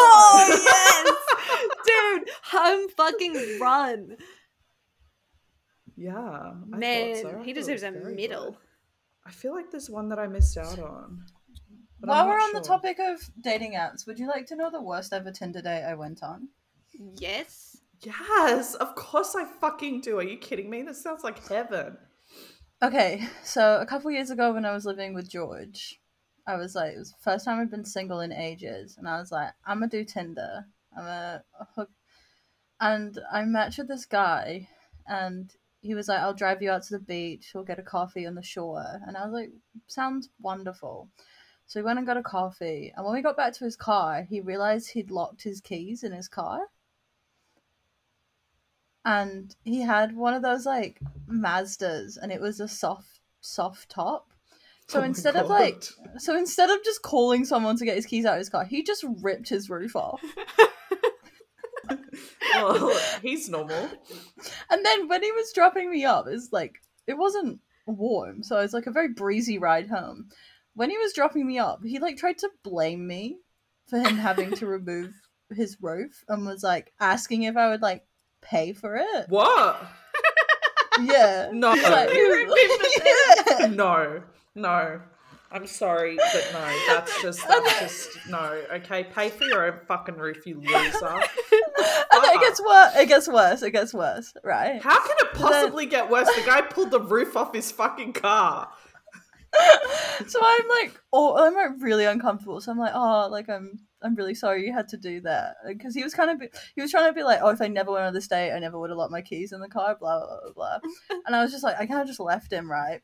[1.47, 4.17] Oh yes, dude, home fucking run,
[5.95, 6.51] Yeah.
[6.73, 7.15] I man.
[7.21, 7.41] so.
[7.43, 8.57] He deserves a medal.
[9.25, 11.23] I feel like there's one that I missed out on.
[12.05, 14.55] But While I'm we're not on the topic of dating apps, would you like to
[14.55, 16.49] know the worst ever Tinder date I went on?
[17.17, 17.77] Yes.
[18.01, 20.19] Yes, of course I fucking do.
[20.19, 20.83] Are you kidding me?
[20.83, 21.97] This sounds like heaven.
[22.83, 25.99] Okay, so a couple years ago when I was living with George,
[26.45, 29.17] I was like, it was the first time I'd been single in ages, and I
[29.17, 30.65] was like, I'm gonna do Tinder.
[30.95, 31.43] I'm gonna
[31.75, 31.89] hook,
[32.79, 34.67] and I matched with this guy,
[35.07, 35.51] and
[35.81, 37.51] he was like, I'll drive you out to the beach.
[37.55, 39.51] We'll get a coffee on the shore, and I was like,
[39.87, 41.09] sounds wonderful.
[41.67, 44.23] So we went and got a coffee, and when we got back to his car,
[44.23, 46.67] he realized he'd locked his keys in his car.
[49.03, 54.29] And he had one of those like Mazdas, and it was a soft, soft top.
[54.87, 55.83] So Oh instead of like,
[56.17, 58.83] so instead of just calling someone to get his keys out of his car, he
[58.83, 60.21] just ripped his roof off.
[62.55, 63.89] well, he's normal.
[64.69, 68.63] And then when he was dropping me up, it's like it wasn't warm, so it
[68.63, 70.29] was like a very breezy ride home.
[70.75, 73.39] When he was dropping me up, he like tried to blame me
[73.87, 75.13] for him having to remove
[75.49, 78.05] his roof and was like asking if I would like
[78.41, 79.29] pay for it.
[79.29, 79.81] What?
[81.01, 81.49] Yeah.
[81.51, 81.71] No.
[81.71, 82.09] Like,
[83.59, 83.65] yeah.
[83.67, 84.23] No,
[84.55, 85.01] no.
[85.51, 86.77] I'm sorry, but no.
[86.87, 88.61] That's just that's just no.
[88.73, 91.07] Okay, pay for your own fucking roof, you loser.
[91.07, 92.95] And it gets worse.
[92.95, 93.61] It gets worse.
[93.61, 94.33] It gets worse.
[94.43, 94.81] Right.
[94.81, 96.27] How can it possibly get worse?
[96.33, 98.69] The guy pulled the roof off his fucking car.
[100.27, 102.61] so I'm like, oh, I'm like really uncomfortable.
[102.61, 105.93] So I'm like, oh, like I'm, I'm really sorry you had to do that because
[105.95, 107.91] he was kind of, be- he was trying to be like, oh, if I never
[107.91, 110.19] went on this date, I never would have locked my keys in the car, blah
[110.19, 110.89] blah blah blah.
[111.25, 113.01] and I was just like, I kind of just left him, right?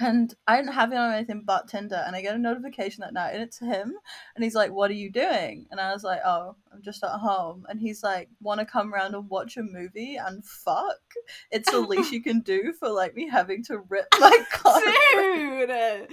[0.00, 3.12] And I didn't have him on anything but Tinder, and I get a notification that
[3.12, 3.94] night, and it's him,
[4.34, 7.10] and he's like, "What are you doing?" And I was like, "Oh, I'm just at
[7.10, 11.00] home." And he's like, "Want to come around and watch a movie and fuck?"
[11.50, 14.80] It's the least you can do for like me having to rip my car.
[14.80, 16.08] Dude.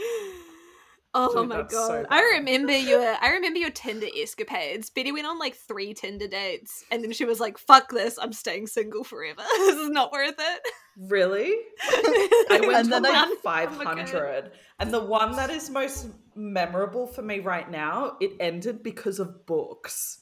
[1.18, 1.70] Oh Dude, my god.
[1.72, 4.90] so I remember your I remember your Tinder escapades.
[4.90, 8.34] Betty went on like three Tinder dates and then she was like, fuck this, I'm
[8.34, 9.42] staying single forever.
[9.58, 10.62] this is not worth it.
[10.98, 11.56] Really?
[11.82, 14.52] I went And to then I- like 500.
[14.80, 19.46] And the one that is most memorable for me right now, it ended because of
[19.46, 20.20] books.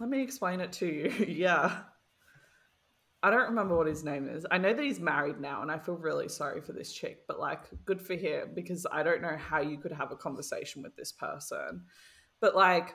[0.00, 1.26] Let me explain it to you.
[1.28, 1.80] yeah.
[3.22, 4.46] I don't remember what his name is.
[4.50, 7.38] I know that he's married now, and I feel really sorry for this chick, but
[7.38, 10.96] like, good for him because I don't know how you could have a conversation with
[10.96, 11.82] this person.
[12.40, 12.94] But like,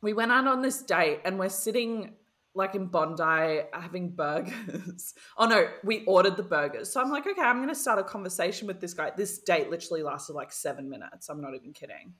[0.00, 2.14] we went out on this date, and we're sitting
[2.54, 5.14] like in Bondi having burgers.
[5.38, 6.92] oh no, we ordered the burgers.
[6.92, 9.12] So I'm like, okay, I'm going to start a conversation with this guy.
[9.16, 11.28] This date literally lasted like seven minutes.
[11.28, 12.14] I'm not even kidding.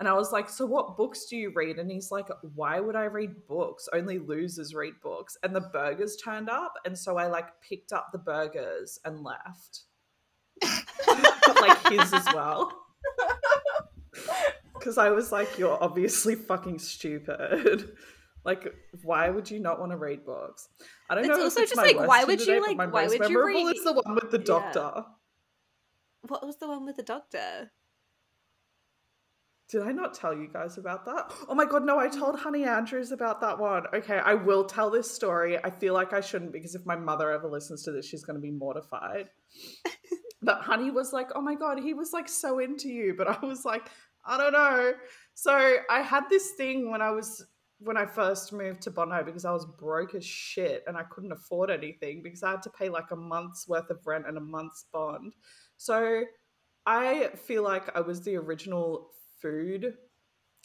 [0.00, 1.78] And I was like, so what books do you read?
[1.78, 3.86] And he's like, why would I read books?
[3.92, 5.36] Only losers read books.
[5.42, 6.72] And the burgers turned up.
[6.86, 9.82] And so I like picked up the burgers and left.
[11.06, 12.72] But like his as well.
[14.74, 17.90] Because I was like, you're obviously fucking stupid.
[18.46, 20.68] like, why would you not want to read books?
[21.10, 21.32] I don't know.
[21.32, 21.44] It's know.
[21.44, 23.92] also it's just my like, why would you, like, why would you read- is the
[23.92, 24.44] one with the Yeah.
[24.44, 25.04] doctor.
[26.28, 27.72] What was the one with the doctor?
[29.70, 31.32] Did I not tell you guys about that?
[31.48, 33.84] Oh my god, no, I told Honey Andrews about that one.
[33.94, 35.62] Okay, I will tell this story.
[35.62, 38.34] I feel like I shouldn't because if my mother ever listens to this, she's going
[38.34, 39.30] to be mortified.
[40.42, 43.14] but Honey was like, oh my god, he was like so into you.
[43.16, 43.88] But I was like,
[44.26, 44.94] I don't know.
[45.34, 47.46] So I had this thing when I was
[47.78, 51.32] when I first moved to Bono because I was broke as shit and I couldn't
[51.32, 54.40] afford anything because I had to pay like a month's worth of rent and a
[54.40, 55.34] month's bond.
[55.78, 56.24] So
[56.84, 59.94] I feel like I was the original food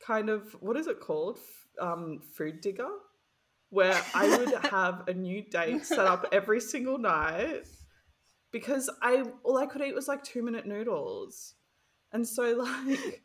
[0.06, 1.40] kind of what is it called?
[1.80, 2.90] Um, food digger,
[3.70, 7.64] where I would have a new date set up every single night
[8.52, 11.56] because I all I could eat was like two minute noodles,
[12.14, 12.44] and so
[12.90, 13.22] like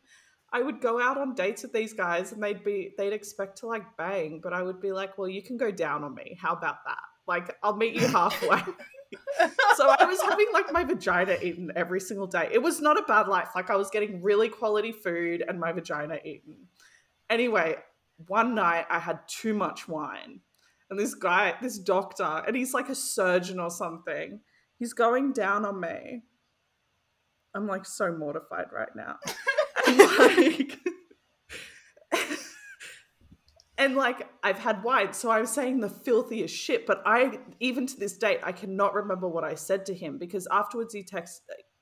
[0.53, 3.67] I would go out on dates with these guys and they'd be they'd expect to
[3.67, 6.37] like bang, but I would be like, well, you can go down on me.
[6.41, 7.03] How about that?
[7.27, 8.61] Like I'll meet you halfway.
[9.75, 12.49] so I was having like my vagina eaten every single day.
[12.51, 13.49] It was not a bad life.
[13.55, 16.67] Like I was getting really quality food and my vagina eaten.
[17.29, 17.77] Anyway,
[18.27, 20.41] one night I had too much wine.
[20.89, 24.41] And this guy, this doctor, and he's like a surgeon or something.
[24.77, 26.23] He's going down on me.
[27.55, 29.17] I'm like so mortified right now.
[29.87, 30.79] Like
[33.81, 36.85] and like I've had wine, so I was saying the filthiest shit.
[36.85, 40.47] But I, even to this date, I cannot remember what I said to him because
[40.51, 41.39] afterwards he texted.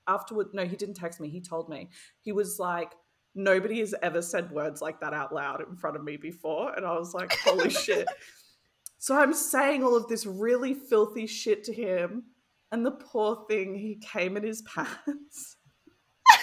[0.08, 1.30] Afterward, no, he didn't text me.
[1.30, 1.90] He told me
[2.22, 2.94] he was like,
[3.36, 6.86] nobody has ever said words like that out loud in front of me before, and
[6.86, 8.08] I was like, holy shit.
[8.98, 12.24] So I'm saying all of this really filthy shit to him,
[12.72, 15.58] and the poor thing, he came in his pants.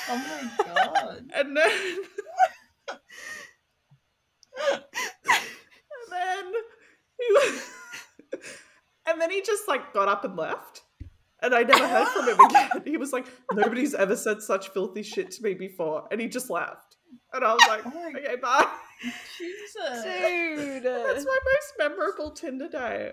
[0.09, 1.25] Oh my god.
[1.35, 1.99] And then
[4.59, 4.83] and
[6.11, 6.63] then he was,
[9.07, 10.83] and then he just like got up and left.
[11.43, 12.71] And I never heard from him again.
[12.85, 16.09] He was like, nobody's ever said such filthy shit to me before.
[16.11, 16.97] And he just left.
[17.33, 18.67] And I was like, Oh okay, bye.
[19.39, 20.03] Jesus.
[20.03, 20.83] Dude.
[20.83, 23.13] That's my most memorable Tinder day.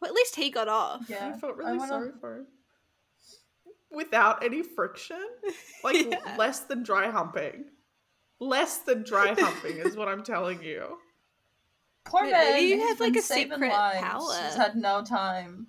[0.00, 1.02] Well, at least he got off.
[1.08, 1.32] Yeah.
[1.34, 2.46] I felt I really wanna- sorry for him.
[3.92, 5.20] Without any friction.
[5.84, 6.36] Like Yeah.
[6.38, 7.66] less than dry humping.
[8.38, 10.96] Less than dry humping is what I'm telling you.
[12.10, 12.62] Poor Maybe man.
[12.80, 14.00] you have, like, a secret lives.
[14.00, 14.42] power.
[14.44, 15.68] He's had no time.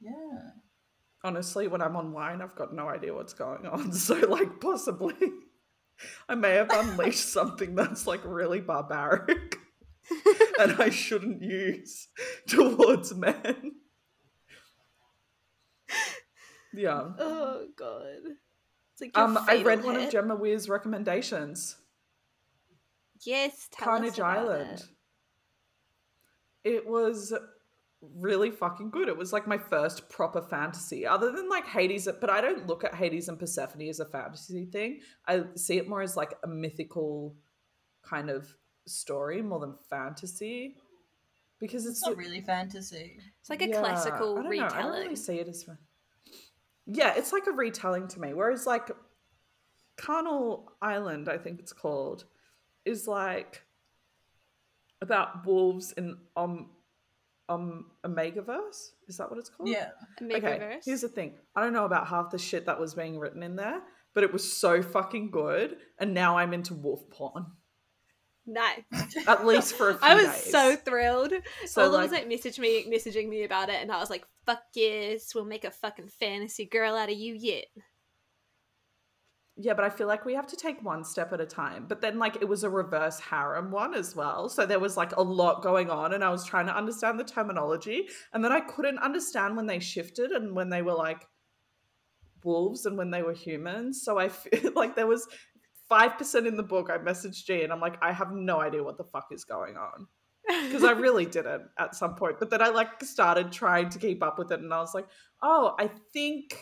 [0.00, 0.50] Yeah.
[1.24, 3.92] honestly, when I'm on wine, I've got no idea what's going on.
[4.06, 5.14] So, like, possibly
[6.28, 9.56] I may have unleashed something that's like really barbaric
[10.58, 12.08] and I shouldn't use
[12.46, 13.72] towards men.
[16.72, 17.02] Yeah.
[17.18, 18.22] Oh god.
[18.92, 20.10] It's like your Um, I read fatal one of.
[20.10, 21.76] Gemma Weir's recommendations.
[23.24, 24.84] Yes, tell Carnage us about Island.
[26.64, 26.70] It.
[26.72, 27.32] It was
[28.00, 29.08] really fucking good.
[29.08, 32.08] It was like my first proper fantasy, other than like Hades.
[32.20, 35.00] But I don't look at Hades and Persephone as a fantasy thing.
[35.26, 37.34] I see it more as like a mythical
[38.02, 38.48] kind of
[38.86, 40.76] story more than fantasy,
[41.60, 43.18] because it's, It's not really fantasy.
[43.40, 44.72] It's like a yeah, classical I don't know, retelling.
[44.74, 45.62] I don't really see it as.
[45.64, 45.78] fa-
[46.86, 48.32] Yeah, it's like a retelling to me.
[48.34, 48.90] Whereas like
[49.96, 52.24] Carnal Island, I think it's called,
[52.84, 53.62] is like
[55.02, 56.70] about wolves in um
[57.48, 58.90] um Omegaverse.
[59.08, 59.68] Is that what it's called?
[59.68, 59.90] Yeah.
[60.22, 60.40] Okay.
[60.40, 60.84] Megaverse.
[60.84, 61.34] Here's the thing.
[61.56, 63.80] I don't know about half the shit that was being written in there,
[64.14, 67.46] but it was so fucking good, and now I'm into wolf porn.
[68.46, 68.82] nice.
[69.26, 70.50] At least for a few I was days.
[70.50, 71.32] so thrilled.
[71.66, 74.10] So, All of us like- like messaged me, messaging me about it, and I was
[74.10, 77.66] like, "Fuck yes, we'll make a fucking fantasy girl out of you yet."
[79.62, 81.84] Yeah, but I feel like we have to take one step at a time.
[81.86, 84.48] But then, like, it was a reverse harem one as well.
[84.48, 87.24] So there was like a lot going on, and I was trying to understand the
[87.24, 88.08] terminology.
[88.32, 91.28] And then I couldn't understand when they shifted and when they were like
[92.42, 94.02] wolves and when they were humans.
[94.02, 95.28] So I feel like there was
[95.90, 96.88] 5% in the book.
[96.90, 99.76] I messaged G and I'm like, I have no idea what the fuck is going
[99.76, 100.06] on.
[100.64, 102.38] Because I really didn't at some point.
[102.38, 105.06] But then I like started trying to keep up with it, and I was like,
[105.42, 106.56] oh, I think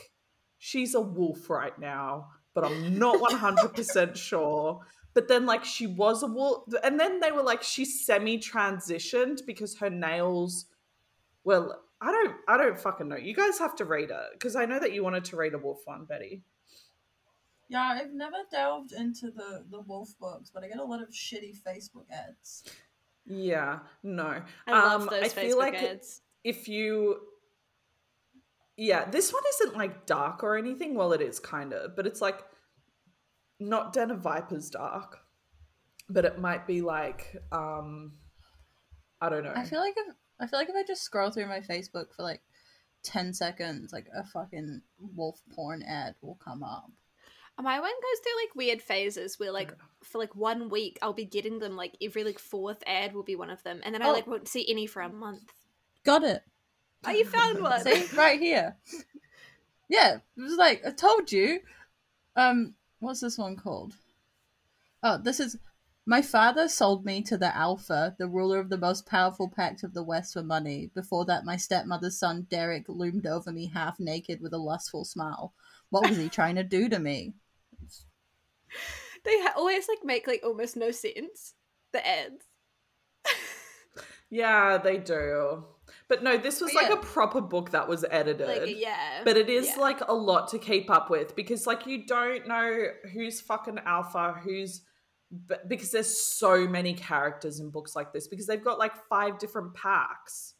[0.58, 2.26] she's a wolf right now
[2.60, 4.80] but I'm not 100% sure.
[5.14, 6.64] But then, like, she was a wolf.
[6.82, 10.66] And then they were like, she semi transitioned because her nails.
[11.44, 13.16] Well, I don't, I don't fucking know.
[13.16, 15.58] You guys have to read it because I know that you wanted to read a
[15.58, 16.42] wolf one, Betty.
[17.68, 21.10] Yeah, I've never delved into the, the wolf books, but I get a lot of
[21.10, 22.64] shitty Facebook ads.
[23.26, 24.40] Yeah, no.
[24.66, 26.22] I love Um, those I Facebook feel like ads.
[26.44, 27.20] if you
[28.78, 32.20] yeah this one isn't like dark or anything well it is kind of but it's
[32.22, 32.44] like
[33.60, 35.18] not den of vipers dark
[36.08, 38.12] but it might be like um
[39.20, 41.48] i don't know I feel like if I feel like if I just scroll through
[41.48, 42.40] my Facebook for like
[43.02, 44.82] ten seconds, like a fucking
[45.16, 46.88] wolf porn ad will come up.
[47.60, 49.72] My one goes through like weird phases where like
[50.04, 53.34] for like one week I'll be getting them like every like fourth ad will be
[53.34, 54.12] one of them, and then I Oh.
[54.12, 55.52] like won't see any for a month.
[56.04, 56.44] Got it.
[57.04, 57.80] Oh, you found one.
[57.80, 58.76] See right here.
[59.88, 61.60] Yeah, it was like I told you.
[62.36, 63.94] Um, what's this one called?
[65.02, 65.56] Oh, this is
[66.06, 69.92] My father sold me to the Alpha, the ruler of the most powerful pact of
[69.92, 70.92] the West for money.
[70.94, 75.52] Before that, my stepmother's son Derek loomed over me half naked with a lustful smile.
[75.90, 77.34] What was he trying to do to me?
[79.24, 81.54] They ha- always like make like almost no sense.
[81.92, 82.44] The ads.
[84.30, 85.64] Yeah, they do.
[86.08, 86.98] But no, this was But like yeah.
[86.98, 88.48] a proper book that was edited.
[88.48, 89.22] Like yeah.
[89.24, 89.80] But it is yeah.
[89.80, 94.40] like a lot to keep up with because like you don't know who's fucking alpha,
[94.42, 94.82] who's
[95.68, 99.74] because there's so many characters in books like this because they've got like five different
[99.74, 100.54] packs.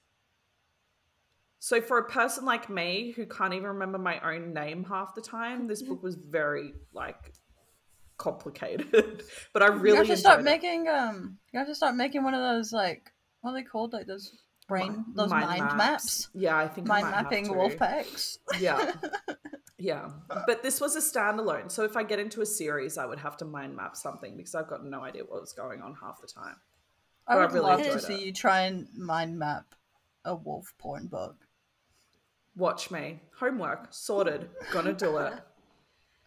[1.61, 5.23] So for a person like me who can't even remember my own name half the
[5.23, 7.33] time, this book was very like
[8.19, 9.23] complicated.
[9.55, 10.45] but I you really have to start it.
[10.45, 11.39] making um.
[11.53, 13.95] You have to start making one of those like what are they called?
[13.95, 14.31] Like those
[14.69, 16.29] brain, those mind, maps.
[16.35, 17.53] Yeah, I think I Mind mapping to.
[17.53, 18.39] wolf packs.
[18.61, 18.93] Yeah.
[19.81, 20.11] Yeah.
[20.47, 21.71] But this was a standalone.
[21.71, 24.55] So if I get into a series, I would have to mind map something because
[24.57, 26.57] I've got no idea what was going on half the time.
[27.29, 28.21] I But I would really love to enjoyed see it.
[28.23, 29.77] you try and mind map
[30.25, 31.37] a wolf porn book.
[32.57, 33.21] Watch me.
[33.39, 33.87] Homework.
[33.91, 34.51] Sorted.
[34.73, 35.35] Gonna do it.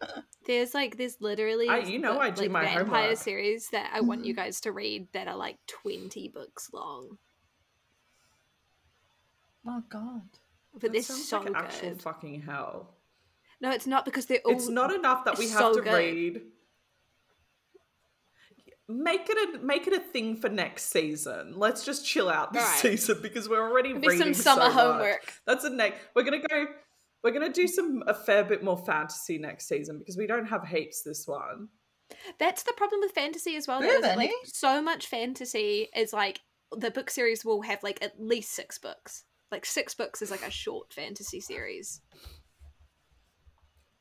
[0.46, 3.18] There's like there's literally I- you know book- I do like, my vampire homework.
[3.18, 4.42] series that I want you mm-hmm.
[4.42, 7.18] guys to read that are like twenty books long.
[9.66, 10.22] Oh God.
[10.72, 12.94] But That they're sounds so like actual fucking hell.
[13.60, 15.92] No, it's not because they're all It's not enough that we have so to good.
[15.94, 16.42] read.
[18.88, 21.54] Make it a make it a thing for next season.
[21.56, 22.78] Let's just chill out this Right.
[22.80, 24.82] season because we're already It'll be reading some summer so much.
[24.86, 25.32] homework.
[25.46, 26.00] That's a next.
[26.14, 26.66] We're gonna go.
[27.22, 30.66] We're gonna do some a fair bit more fantasy next season because we don't have
[30.66, 31.68] heaps this one.
[32.38, 33.80] That's the problem with fantasy as well.
[33.80, 36.40] Do Though, you is have that, like so much fantasy is like
[36.76, 39.24] the book series will have like at least six books.
[39.52, 42.00] Like six books is like a short fantasy series.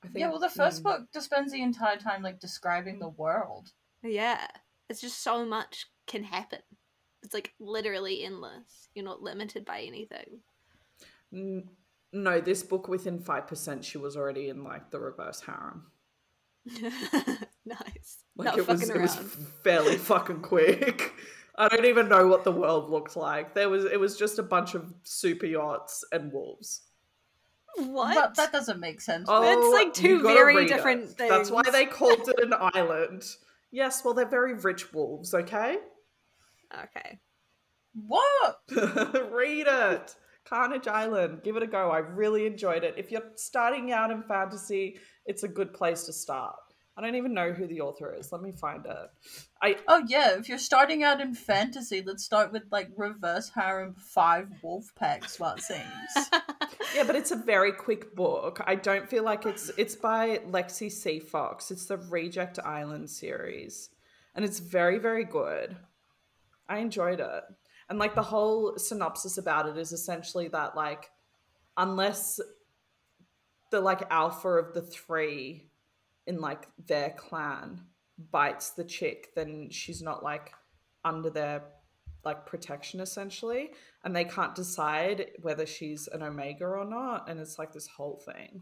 [0.03, 0.19] I think.
[0.19, 3.69] Yeah, well, the first mm, book just spends the entire time like describing the world.
[4.01, 4.47] Yeah,
[4.89, 6.61] it's just so much can happen.
[7.21, 8.89] It's like literally endless.
[8.95, 10.39] You're not limited by anything.
[12.13, 15.91] No, this book within five percent, she was already in like the reverse harem.
[17.65, 18.23] nice.
[18.37, 19.29] Like Not it was, fucking it was around.
[19.63, 21.13] fairly fucking quick.
[21.61, 23.53] I don't even know what the world looked like.
[23.53, 26.81] There was, it was just a bunch of super yachts and wolves.
[27.75, 28.15] What?
[28.15, 29.27] But that doesn't make sense.
[29.29, 30.73] Oh, That's, like, two very read it.
[30.73, 33.23] different That's why they called it an island.
[33.69, 35.35] Yes, well, they're very rich wolves.
[35.35, 35.77] Okay,
[36.73, 37.19] okay.
[37.93, 38.57] What?
[39.31, 40.15] read it.
[40.45, 41.41] Carnage Island.
[41.43, 41.91] Give it a go.
[41.91, 42.95] I really enjoyed it.
[42.97, 44.97] If you're starting out in fantasy,
[45.27, 46.55] it's a good place to start.
[46.97, 48.31] I don't even know who the author is.
[48.31, 49.09] Let me find it.
[49.61, 53.95] I Oh yeah, if you're starting out in fantasy, let's start with like reverse harem
[53.95, 55.39] five wolf packs.
[55.39, 56.29] What it seems.
[56.95, 58.61] Yeah, but it's a very quick book.
[58.65, 61.19] I don't feel like it's it's by Lexi C.
[61.19, 61.71] Foss.
[61.71, 63.89] It's the Reject Island series.
[64.35, 65.77] And it's very, very good.
[66.67, 67.43] I enjoyed it.
[67.89, 71.09] And like the whole synopsis about it is essentially that like
[71.77, 72.39] unless
[73.69, 75.70] the like alpha of the three
[76.27, 77.81] in like their clan
[78.31, 80.53] bites the chick, then she's not like
[81.03, 81.63] under their
[82.23, 83.71] like protection essentially.
[84.03, 88.21] And they can't decide whether she's an omega or not and it's like this whole
[88.25, 88.61] thing.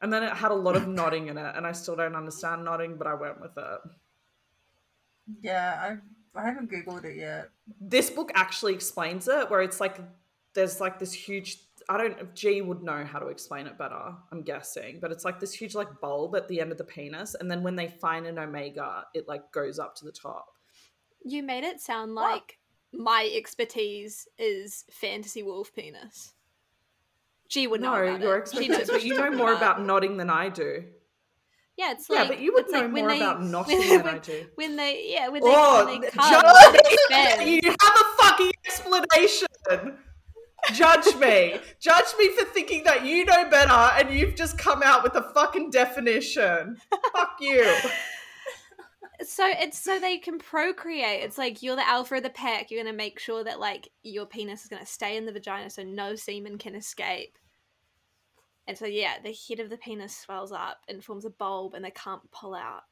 [0.00, 2.64] And then it had a lot of knotting in it and i still don't understand
[2.64, 3.80] knotting but i went with it.
[5.40, 5.96] Yeah,
[6.36, 7.48] I I haven't googled it yet.
[7.80, 9.98] this book actually explains it where it's like
[10.54, 11.58] there's like this huge
[11.88, 15.38] i don't g would know how to explain it better i'm guessing but it's like
[15.40, 18.26] this huge like bulb at the end of the penis and then when they find
[18.26, 20.46] an omega it like goes up to the top
[21.24, 22.30] You made it sound What?
[22.30, 22.58] like
[22.92, 26.32] my expertise is fantasy wolf penis.
[27.48, 27.92] G would know.
[28.04, 30.84] no your expertise but you know more about knotting than i do
[31.76, 34.14] Yeah, it's yeah but you would know like more they- about knotting when, than when,
[34.14, 38.52] i do when they yeah when they, Oh, when they come you have a fucking
[38.66, 39.48] explanation.
[40.72, 41.58] Judge me.
[41.80, 45.22] Judge me for thinking that you know better and you've just come out with a
[45.32, 46.76] fucking definition.
[47.12, 47.72] Fuck you.
[49.22, 51.22] So it's so they can procreate.
[51.22, 52.70] It's like you're the alpha of the pack.
[52.70, 55.82] You're gonna make sure that like your penis is gonna stay in the vagina so
[55.82, 57.38] no semen can escape.
[58.66, 61.84] And so yeah, the head of the penis swells up and forms a bulb, and
[61.84, 62.82] they can't pull out.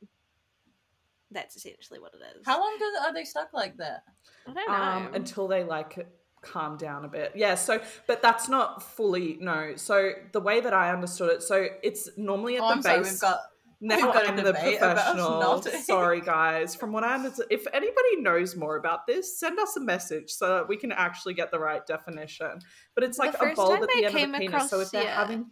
[1.30, 2.46] That's essentially what it is.
[2.46, 4.04] How long do, are they stuck like that?
[4.46, 4.74] I don't know.
[4.74, 6.06] Um, until they like
[6.44, 7.32] calm down a bit.
[7.34, 9.74] Yeah, so but that's not fully no.
[9.76, 12.98] So the way that I understood it, so it's normally at Oh, the I'm sorry,
[13.00, 13.12] base.
[13.12, 13.38] we've got
[13.80, 15.62] now we've got I'm the professional.
[15.82, 16.74] Sorry, guys.
[16.74, 20.48] From what I understand, if anybody knows more about this, send us a message so
[20.56, 22.60] that we can actually get the right definition.
[22.94, 24.48] But it's like a bulb at I the end of the penis.
[24.54, 25.16] across- So if they're yeah.
[25.16, 25.50] having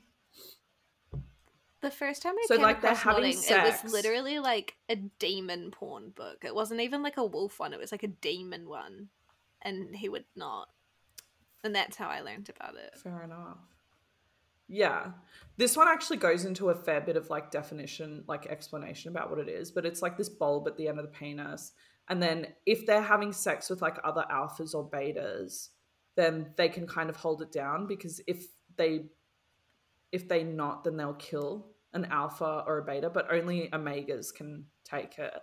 [1.82, 4.76] The first time I So, came like, they're across having knotting, it was literally like
[4.88, 6.44] a demon porn book.
[6.44, 7.72] It wasn't even like a wolf one.
[7.74, 9.08] It was like a demon one,
[9.62, 10.68] and he would not.
[11.64, 12.98] And that's how I learned about it.
[12.98, 13.58] Fair enough.
[14.68, 15.12] Yeah.
[15.58, 19.38] This one actually goes into a fair bit of like definition, like explanation about what
[19.38, 21.72] it is, but it's like this bulb at the end of the penis.
[22.08, 25.68] And then if they're having sex with like other alphas or betas,
[26.16, 28.46] then they can kind of hold it down because if
[28.76, 29.06] they
[30.10, 34.66] if they knot, then they'll kill an alpha or a beta, but only omegas can
[34.84, 35.34] take it.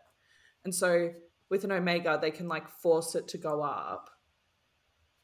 [0.63, 1.11] And so
[1.49, 4.09] with an omega, they can like force it to go up.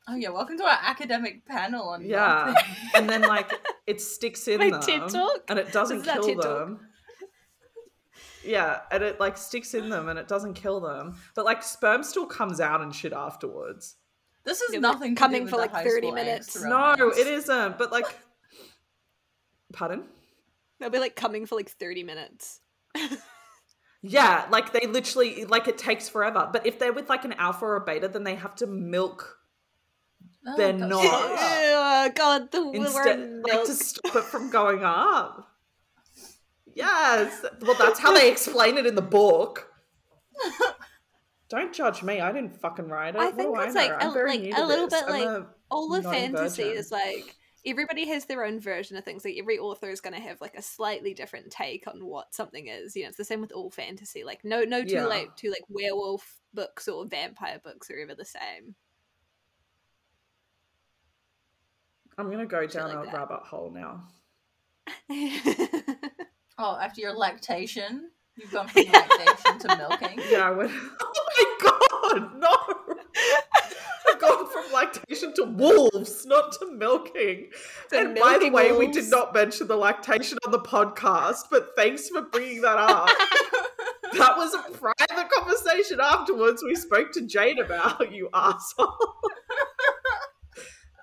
[0.08, 2.54] Oh yeah, welcome to our academic panel on Yeah.
[2.96, 3.52] and then like
[3.88, 5.44] it sticks in My them TED talk?
[5.48, 6.60] and it doesn't This is our kill TED talk.
[6.60, 6.80] them.
[8.44, 11.16] Yeah, and it like sticks in them and it doesn't kill them.
[11.36, 13.96] But like sperm still comes out and shit afterwards.
[14.44, 16.62] This is Yeah, nothing to coming do with for, like, 30 minutes.
[16.62, 17.80] No, it isn't.
[17.80, 18.06] But like
[19.74, 20.04] Pardon?
[20.80, 22.60] They'll be like coming for like thirty minutes.
[24.08, 26.48] Yeah, like they literally like it takes forever.
[26.54, 29.40] But if they're with like an alpha or a beta, then they have to milk
[30.48, 30.90] Oh, They're God.
[30.90, 31.02] not.
[31.04, 35.50] oh God, the instead word like to stop it from going up.
[36.76, 37.46] Yes.
[37.62, 39.70] Well, that's how they explain it in the book.
[41.50, 42.20] Don't judge me.
[42.20, 43.22] I didn't fucking write it.
[43.22, 43.82] I think it's know?
[43.82, 45.02] like a- I'm very like a little this.
[45.02, 46.78] bit I'm like a all the naughty fantasy virgin.
[46.78, 47.36] is like
[47.66, 49.24] everybody has their own version of things.
[49.24, 52.68] Like every author is going to have like a slightly different take on what something
[52.68, 52.96] is.
[52.96, 54.24] You know, it's the same with all fantasy.
[54.24, 55.06] Like no, no two Yeah.
[55.06, 58.76] like two like werewolf books or vampire books are ever the same.
[62.18, 63.14] I'm gonna go down like a that.
[63.18, 64.04] rabbit hole now.
[66.58, 70.22] Oh, after your lactation, you've gone from lactation to milking.
[70.30, 70.72] Yeah, I went.
[71.02, 72.56] Oh my god, no!
[74.08, 77.50] I've gone from lactation to wolves, not to milking.
[77.90, 81.76] To and by the way, we did not mention the lactation on the podcast, but
[81.76, 83.10] thanks for bringing that up.
[84.14, 88.96] that was a private conversation afterwards we spoke to Jade about, you asshole.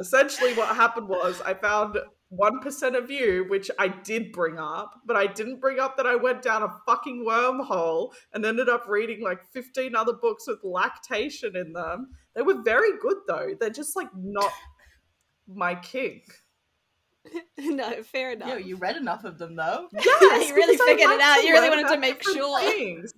[0.00, 1.98] Essentially, what happened was I found
[2.32, 6.16] 1% of you, which I did bring up, but I didn't bring up that I
[6.16, 11.56] went down a fucking wormhole and ended up reading like 15 other books with lactation
[11.56, 12.08] in them.
[12.34, 13.50] They were very good though.
[13.60, 14.50] They're just like not
[15.46, 16.24] my kink.
[17.58, 18.48] no, fair enough.
[18.48, 19.88] Yo, you read enough of them though.
[20.04, 21.44] Yes, You really figured it out.
[21.44, 22.60] You really wanted to make sure.
[22.60, 23.12] things.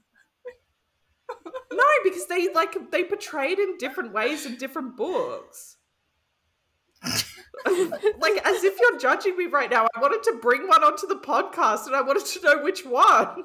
[1.72, 5.76] no, because they like they portrayed in different ways in different books.
[7.66, 9.86] like as if you're judging me right now.
[9.94, 13.44] I wanted to bring one onto the podcast, and I wanted to know which one.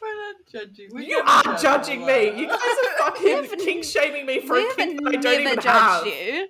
[0.00, 0.88] We're not judging.
[0.92, 2.38] We're You are judge judging me.
[2.38, 5.54] You guys are fucking kink shaming me for a have kink that I don't even
[5.54, 6.06] judged have.
[6.06, 6.48] you.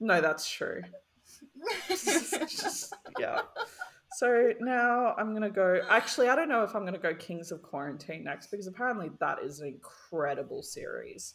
[0.00, 0.82] No, that's true.
[3.18, 3.40] yeah.
[4.16, 5.80] So now I'm gonna go.
[5.88, 9.38] Actually, I don't know if I'm gonna go Kings of Quarantine next because apparently that
[9.42, 11.34] is an incredible series.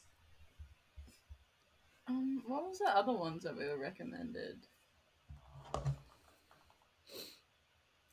[2.10, 4.66] Um, what was the other ones that we were recommended?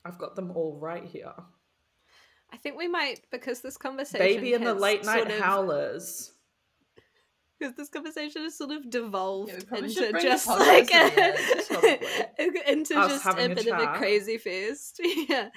[0.04, 1.32] I've got them all right here.
[2.52, 6.32] I think we might because this conversation Baby and the late night sort of- howlers.
[7.58, 10.92] because this conversation has sort of devolved Yeah, into should bring the just like to
[10.92, 15.00] the end, into Us just having a a bit of a crazy fest.
[15.28, 15.48] yeah,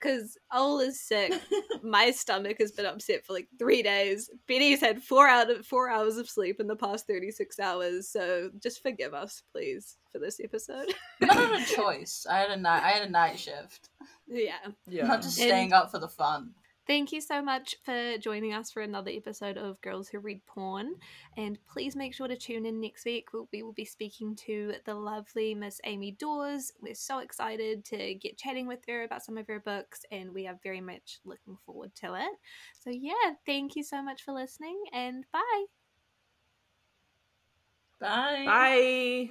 [0.00, 1.32] because Ol is sick.
[1.82, 4.30] My stomach has been upset for like three days.
[4.48, 8.08] Betty's had four out of four hours of sleep in the past thirty six hours.
[8.08, 10.92] So just forgive us, please, for this episode.
[11.20, 12.26] Not had a choice.
[12.30, 12.82] I had a night.
[12.82, 13.90] I had a night shift.
[14.28, 14.54] yeah.
[14.88, 15.06] Yeah.
[15.06, 16.50] Not just And- staying up for the fun.
[16.90, 20.96] Thank you so much for joining us for another episode of Girls Who Read Porn.
[21.36, 23.28] And please make sure to tune in next week.
[23.32, 26.72] We'll, be speaking to the lovely Miss Amy Dawes.
[26.80, 30.48] We're so excited to get chatting with her about some of her books, and we
[30.48, 32.32] are very much looking forward to it.
[32.80, 35.64] So, yeah, thank you so much for listening, and bye.
[38.00, 38.44] Bye.
[38.46, 39.30] Bye.